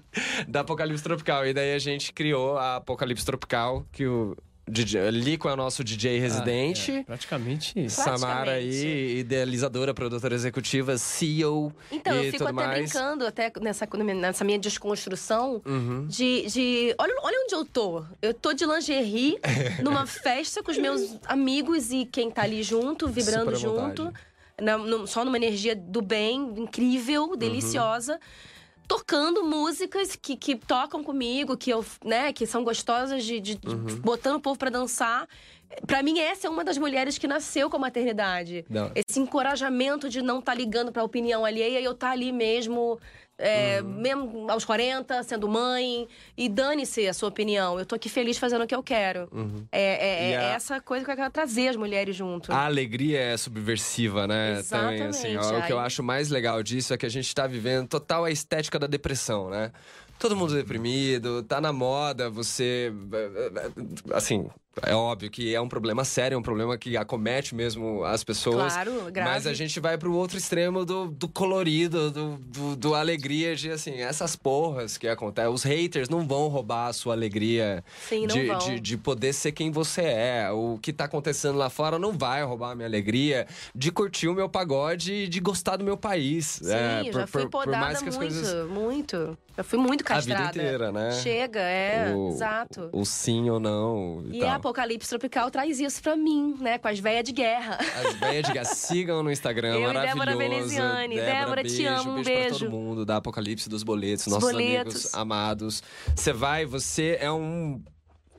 [0.48, 1.46] Da Apocalipse Tropical.
[1.46, 4.34] E daí a gente criou a Apocalipse Tropical, que o,
[4.68, 6.90] DJ, Lico é o nosso DJ residente.
[6.90, 8.02] Ah, é, praticamente isso.
[8.02, 11.72] Samara aí, idealizadora, produtora executiva, CEO.
[11.92, 12.90] Então, eu fico até mais.
[12.90, 16.06] brincando, até nessa, nessa minha desconstrução, uhum.
[16.08, 16.94] de, de.
[16.98, 18.04] Olha, olha onde eu tô.
[18.20, 19.38] Eu tô de lingerie
[19.84, 24.12] numa festa com os meus amigos e quem tá ali junto, vibrando junto.
[24.60, 27.36] Na, no, só numa energia do bem, incrível, uhum.
[27.36, 28.14] deliciosa.
[28.14, 28.55] Uhum
[28.86, 34.00] tocando músicas que, que tocam comigo, que eu, né, que são gostosas de, de uhum.
[34.00, 35.28] botando o povo para dançar.
[35.86, 38.64] Para mim, essa é uma das mulheres que nasceu com a maternidade.
[38.70, 38.90] Não.
[38.94, 42.12] Esse encorajamento de não estar tá ligando para a opinião alheia e eu estar tá
[42.12, 42.98] ali mesmo
[43.38, 43.88] é, uhum.
[43.88, 46.08] Mesmo aos 40, sendo mãe.
[46.36, 47.78] E dane-se a sua opinião.
[47.78, 49.28] Eu tô aqui feliz fazendo o que eu quero.
[49.32, 49.66] Uhum.
[49.70, 50.42] É, é, é a...
[50.54, 52.52] essa coisa que eu quero trazer as mulheres junto.
[52.52, 54.58] A alegria é subversiva, né?
[54.58, 54.98] Exatamente.
[54.98, 57.46] Também, assim, ó, O que eu acho mais legal disso é que a gente tá
[57.46, 59.70] vivendo total a estética da depressão, né?
[60.18, 62.90] Todo mundo deprimido, tá na moda, você.
[64.14, 64.48] Assim,
[64.82, 68.74] É óbvio que é um problema sério, é um problema que acomete mesmo as pessoas.
[68.74, 69.30] Claro, grave.
[69.30, 73.70] Mas a gente vai pro outro extremo do, do colorido, do, do, do alegria de,
[73.70, 75.50] assim, essas porras que acontecem.
[75.50, 79.52] Os haters não vão roubar a sua alegria Sim, não de, de, de poder ser
[79.52, 80.50] quem você é.
[80.52, 84.34] O que tá acontecendo lá fora não vai roubar a minha alegria de curtir o
[84.34, 86.60] meu pagode e de gostar do meu país.
[86.62, 89.38] Sim, é, eu por- já fui por- por podada mais que as muito, coisas- muito.
[89.56, 90.58] Já fui muito A vida castrada.
[90.58, 91.12] inteira, né?
[91.12, 92.90] Chega, é, o, exato.
[92.92, 94.22] O sim ou não.
[94.30, 94.50] E, E tal.
[94.50, 96.76] a Apocalipse Tropical traz isso pra mim, né?
[96.78, 97.78] Com as velhas de guerra.
[97.78, 100.18] As velhas de gás, sigam no Instagram, Eu maravilhoso.
[100.18, 101.14] Débora Veneziane.
[101.16, 102.24] Débora, te beijo, amo, um beijo.
[102.24, 102.58] pra beijo.
[102.58, 104.94] todo mundo, da Apocalipse dos Boletos, Dos nossos boletos.
[104.94, 105.82] amigos amados.
[106.14, 107.80] Você vai, você é um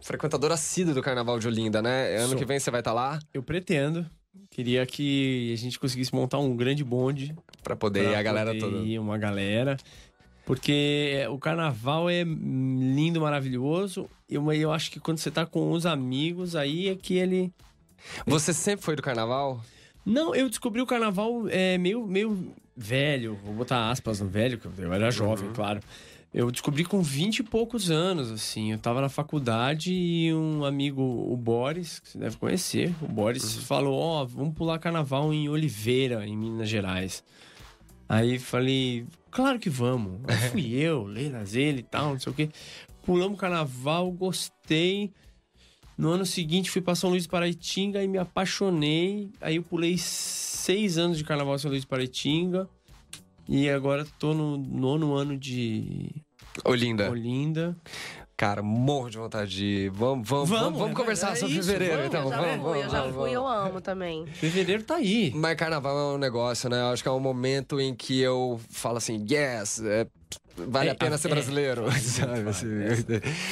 [0.02, 2.18] frequentador assíduo do Carnaval de Olinda, né?
[2.18, 2.38] Ano Sou.
[2.38, 4.06] que vem você vai estar lá Eu pretendo.
[4.52, 7.36] Queria que a gente conseguisse montar um grande bonde.
[7.64, 8.78] pra poder ir pra a galera poder toda.
[8.86, 9.78] ir uma galera.
[10.48, 14.10] Porque o carnaval é lindo, maravilhoso.
[14.30, 17.52] E eu, eu acho que quando você tá com os amigos, aí é que ele.
[18.26, 19.62] Você sempre foi do Carnaval?
[20.06, 23.38] Não, eu descobri o carnaval é, meio, meio velho.
[23.44, 25.82] Vou botar aspas no velho, que eu era jovem, claro.
[26.34, 28.72] Eu descobri com 20 e poucos anos, assim.
[28.72, 33.58] Eu tava na faculdade e um amigo, o Boris, que você deve conhecer, o Boris
[33.64, 37.22] falou: Ó, vamos pular carnaval em Oliveira, em Minas Gerais.
[38.08, 39.06] Aí falei:
[39.38, 40.20] Claro que vamos.
[40.28, 42.50] Aí fui eu, Leilas, ele e tal, não sei o quê.
[43.04, 45.14] Pulamos carnaval, gostei.
[45.96, 49.30] No ano seguinte fui pra São Luís de Paraitinga e me apaixonei.
[49.40, 52.68] Aí eu pulei seis anos de carnaval em São Luís de Paraitinga.
[53.48, 56.10] E agora tô no nono ano de
[56.66, 57.08] Olinda.
[57.08, 57.78] Olinda.
[58.38, 59.90] Cara, morro de vontade de ir.
[59.90, 62.24] Vamos, vamos, vamos, Vamos, vamos é conversar verdade, sobre é isso, fevereiro, vamos, então.
[62.24, 64.26] eu já vamos, fui, vamos, eu já vamos, fui, eu amo também.
[64.28, 65.32] Fevereiro tá aí.
[65.34, 66.80] Mas carnaval é um negócio, né?
[66.82, 70.06] Eu acho que é um momento em que eu falo assim, yes, é,
[70.68, 71.32] vale É, a pena a- ser é.
[71.32, 71.86] brasileiro.
[72.02, 72.50] sabe?
[72.50, 72.68] Assim,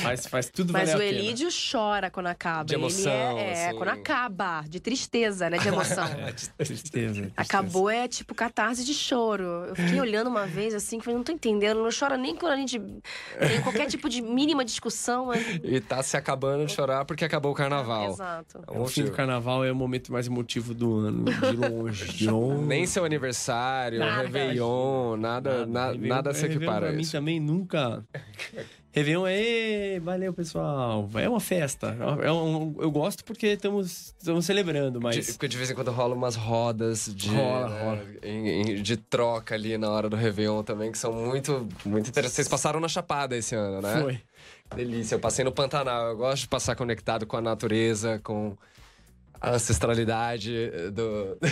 [0.01, 1.17] Faz, faz tudo Mas valer o.
[1.19, 2.65] Elídio chora quando acaba.
[2.65, 3.77] De emoção, Ele é, é assim.
[3.77, 5.57] quando acaba, de tristeza, né?
[5.57, 6.05] De emoção.
[6.35, 7.31] Tristeza, tristeza.
[7.37, 9.43] Acabou é tipo catarse de choro.
[9.67, 12.53] Eu fiquei olhando uma vez assim, que eu não tô entendendo, não chora nem quando
[12.53, 15.27] a gente tem qualquer tipo de mínima discussão.
[15.27, 18.11] mas- E tá se acabando de chorar porque acabou o carnaval.
[18.11, 18.63] Exato.
[18.67, 21.25] É um O fim do carnaval é o momento mais emotivo do ano.
[21.25, 22.65] De longe, de longe.
[22.65, 27.11] Nem seu aniversário, Nada, Réveillon, nada, na- Réveillon- nada se equipara mim isso.
[27.11, 28.03] também nunca.
[28.91, 29.99] Réveillon é.
[29.99, 31.09] Valeu, pessoal.
[31.15, 31.97] É uma festa.
[32.23, 35.15] É um- eu gosto porque estamos, estamos celebrando, mas.
[35.17, 38.03] De, porque de vez em quando rola umas rodas de, Rola, né, rola.
[38.23, 42.35] em- em- de troca ali na hora do Réveillon também, que são muito, muito interessantes.
[42.35, 44.01] Vocês passaram na Chapada esse ano, né?
[44.01, 44.19] Foi.
[44.77, 46.07] Delícia, eu passei no Pantanal.
[46.11, 48.55] Eu gosto de passar conectado com a natureza, com
[49.41, 51.37] a ancestralidade eh, do.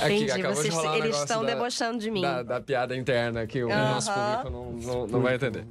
[0.00, 2.20] Aqui, Entendi, acabou de vocês, rolar um eles estão da- debochando de mim.
[2.22, 3.90] Da, da piada interna que o Aham.
[3.94, 5.64] nosso público não, não, não vai entender.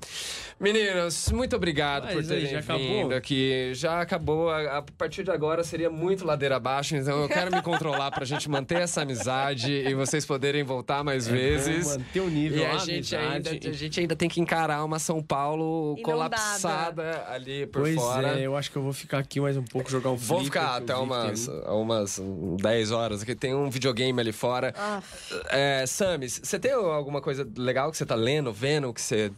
[0.60, 2.72] Meninos, muito obrigado Mas por terem já vindo
[3.06, 3.14] acabou?
[3.18, 3.72] aqui.
[3.74, 4.50] Já acabou.
[4.50, 8.26] A, a partir de agora seria muito ladeira abaixo, então eu quero me controlar pra
[8.26, 11.86] gente manter essa amizade e vocês poderem voltar mais vezes.
[11.86, 13.50] Vamos manter o nível, E a a gente, amizade.
[13.56, 16.04] ainda, a gente ainda tem que encarar uma São Paulo Inundada.
[16.36, 18.38] colapsada ali por Pois fora.
[18.38, 20.62] é, eu acho que eu vou ficar aqui mais um pouco, jogar um Vou flipper,
[20.62, 22.22] ficar até umas, tem- umas
[22.60, 24.74] 10 horas, que tem um videogame ali fora.
[24.78, 25.02] Ah,
[25.50, 29.32] É, Samis, você tem alguma coisa legal que você tá lendo, vendo, que você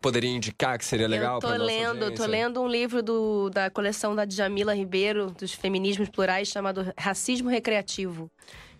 [0.00, 2.26] poderia indicar que seria legal eu tô pra nossa lendo, tô audiência?
[2.26, 8.30] lendo um livro do, da coleção da Djamila Ribeiro, dos feminismos plurais, chamado Racismo Recreativo.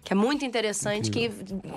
[0.02, 1.30] Que é muito interessante, que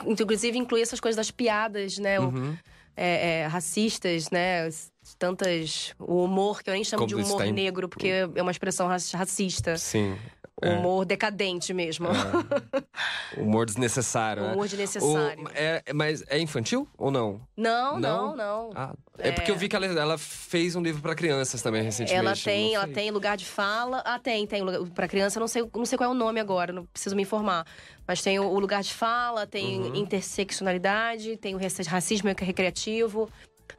[0.07, 2.19] inclusive inclui essas coisas das piadas, né?
[2.19, 2.55] o- Uhum.
[2.95, 4.69] é, é, racistas, né?
[5.17, 5.93] Tantas.
[5.99, 8.51] O humor, que eu nem chamo Como de humor tá em- negro, porque é uma
[8.51, 9.77] expressão raci- racista.
[9.77, 10.17] Sim.
[10.61, 12.07] O humor decadente mesmo.
[13.37, 14.53] Humor desnecessário, né?
[14.53, 15.43] humor desnecessário.
[15.43, 17.41] O- é, mas é infantil ou não?
[17.57, 18.27] Não, Não?
[18.27, 18.69] não, não.
[18.75, 22.19] Ah, é, porque eu vi que ela, ela fez um livro pra crianças também recentemente.
[22.27, 24.01] Ela tem, ela tem lugar de fala.
[24.05, 24.61] Ah, tem, tem.
[24.61, 27.23] lugar- Pra criança, não sei, não sei qual é o nome agora, não preciso me
[27.23, 27.65] informar.
[28.07, 29.95] Mas tem o, o lugar de fala, tem Uhum.
[29.95, 33.29] interseccionalidade, tem o raci- racismo recreativo.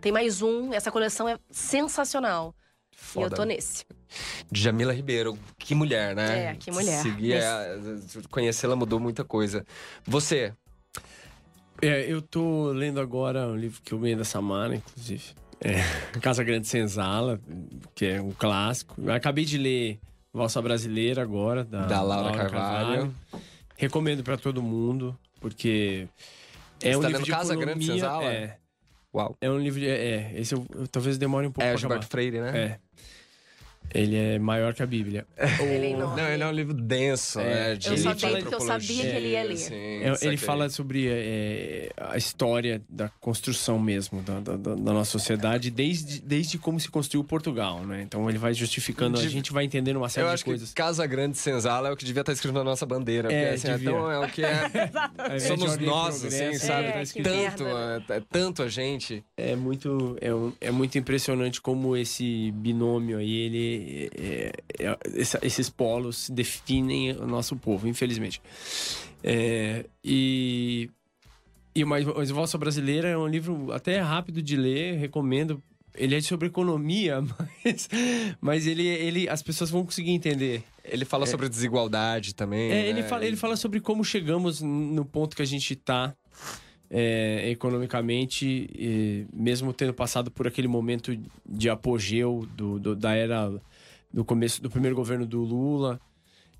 [0.00, 0.72] Tem mais um.
[0.72, 2.54] Essa coleção é sensacional.
[2.92, 3.36] E eu Foda.
[3.36, 3.84] tô nesse.
[4.52, 6.50] Jamila Ribeiro, que mulher, né?
[6.50, 7.02] É, que mulher.
[7.02, 7.40] Seguir,
[8.30, 9.64] conhecê-la mudou muita coisa.
[10.04, 10.52] Você,
[11.82, 15.24] É, eu tô lendo agora um livro que eu ganhei da Samara, inclusive.
[15.60, 15.74] É,
[16.22, 17.40] Casa Grande Senzala,
[17.94, 18.94] que é um clássico.
[18.98, 19.98] Eu acabei de ler
[20.32, 23.14] Valsa Brasileira agora, da, Da Laura Carvalho.
[23.76, 26.08] Recomendo pra todo mundo, porque
[26.80, 28.24] é Você um tá livro lendo de Casa Grande economia, Senzala?
[28.32, 28.58] É,
[29.14, 29.36] uau.
[29.40, 29.88] é um livro de...
[29.88, 32.10] É, é, esse eu, eu talvez demore um pouco É pra Gilberto acabar.
[32.10, 32.58] Freire, né?
[32.58, 32.78] É.
[33.92, 35.24] Ele é maior que a Bíblia.
[35.60, 36.20] Ele é enorme.
[36.20, 37.74] Não, ele é um livro denso, né?
[37.76, 39.52] De Eu só sabia que eu sabia que ele ia ler.
[39.52, 40.36] Assim, É, ele saquei.
[40.36, 46.58] fala sobre é, a história da construção mesmo da, da- da- nossa sociedade, desde, desde
[46.58, 48.02] como se construiu Portugal, né?
[48.02, 50.68] Então ele vai justificando, a De- gente vai entendendo uma série Eu de acho coisas.
[50.70, 53.28] que Casa Grande Senzala é o que devia estar escrito na nossa bandeira.
[53.28, 53.90] Porque, É, assim, é, devia.
[53.90, 54.54] tão, é o que é.
[55.34, 56.88] De Somos nós, assim, sabe?
[56.88, 59.24] É, tá tanto, merda, é, é tanto a gente.
[59.36, 63.73] É muito, é, um- é muito impressionante como esse binômio aí, ele,
[64.16, 68.40] é- é- essa- esses polos definem o nosso povo, infelizmente.
[69.22, 70.90] É, e
[71.74, 75.62] e mas mas Valsa Brasileira é um livro até rápido de ler, recomendo.
[75.96, 77.20] Ele é sobre economia,
[77.64, 77.88] mas,
[78.40, 80.64] mas ele, ele, as pessoas vão conseguir entender.
[80.84, 82.70] Ele fala sobre desigualdade também.
[82.72, 83.08] É, ele, né?
[83.08, 86.12] fala, ele fala sobre como chegamos no ponto que a gente está
[87.50, 91.16] economicamente, e mesmo tendo passado por aquele momento
[91.48, 93.52] de apogeu do, do- da era
[94.12, 96.00] do começo do primeiro governo do Lula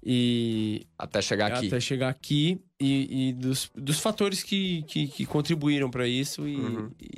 [0.05, 1.69] e Até chegar aqui.
[1.69, 6.57] até chegar aqui e, e dos, dos fatores que, que, que contribuíram para isso e,
[6.57, 6.91] Uhum.
[7.01, 7.09] e,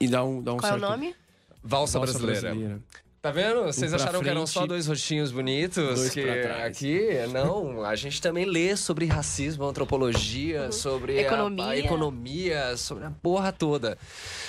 [0.00, 0.90] e dar um, dar um Qual é o certo...
[0.90, 1.14] nome?
[1.62, 2.80] Valsa, Valsa brasileira.
[3.26, 3.64] Tá vendo?
[3.64, 5.98] Vocês acharam que eram só frente, dois rostinhos bonitos?
[5.98, 6.64] dois que pra trás.
[6.76, 7.84] aqui, não.
[7.84, 11.64] A gente também lê sobre racismo, antropologia, sobre a- Economia.
[11.66, 13.98] A, economia, sobre a porra toda.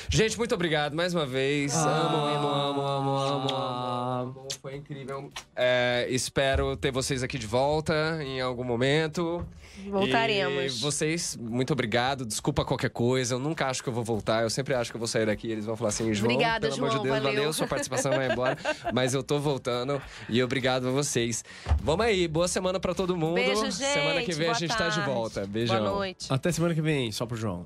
[0.09, 1.75] Gente, muito obrigado mais uma vez.
[1.75, 4.47] amo, amo, amo, amo, amo, amo, amo.
[4.61, 5.31] Foi incrível.
[5.55, 9.43] É, espero ter vocês aqui de volta em algum momento.
[9.89, 10.77] Voltaremos.
[10.77, 12.25] E vocês, muito obrigado.
[12.25, 13.35] Desculpa qualquer coisa.
[13.35, 14.43] Eu nunca acho que eu vou voltar.
[14.43, 15.49] Eu sempre acho que eu vou sair daqui.
[15.49, 17.53] Eles vão falar assim, João, Obrigada, pelo amor de João, Deus, valeu.
[17.53, 18.57] Sua participação vai embora.
[18.93, 20.01] Mas eu tô voltando.
[20.29, 21.43] E obrigado a vocês.
[21.81, 22.27] Vamos aí.
[22.27, 23.35] Boa semana pra todo mundo.
[23.35, 23.75] Beijo, gente.
[23.75, 25.11] Semana que vem Boa a gente tá de tarde.
[25.11, 25.45] volta.
[25.45, 25.79] Beijão.
[25.79, 26.27] Boa noite.
[26.29, 27.65] Até semana que vem, só pro João.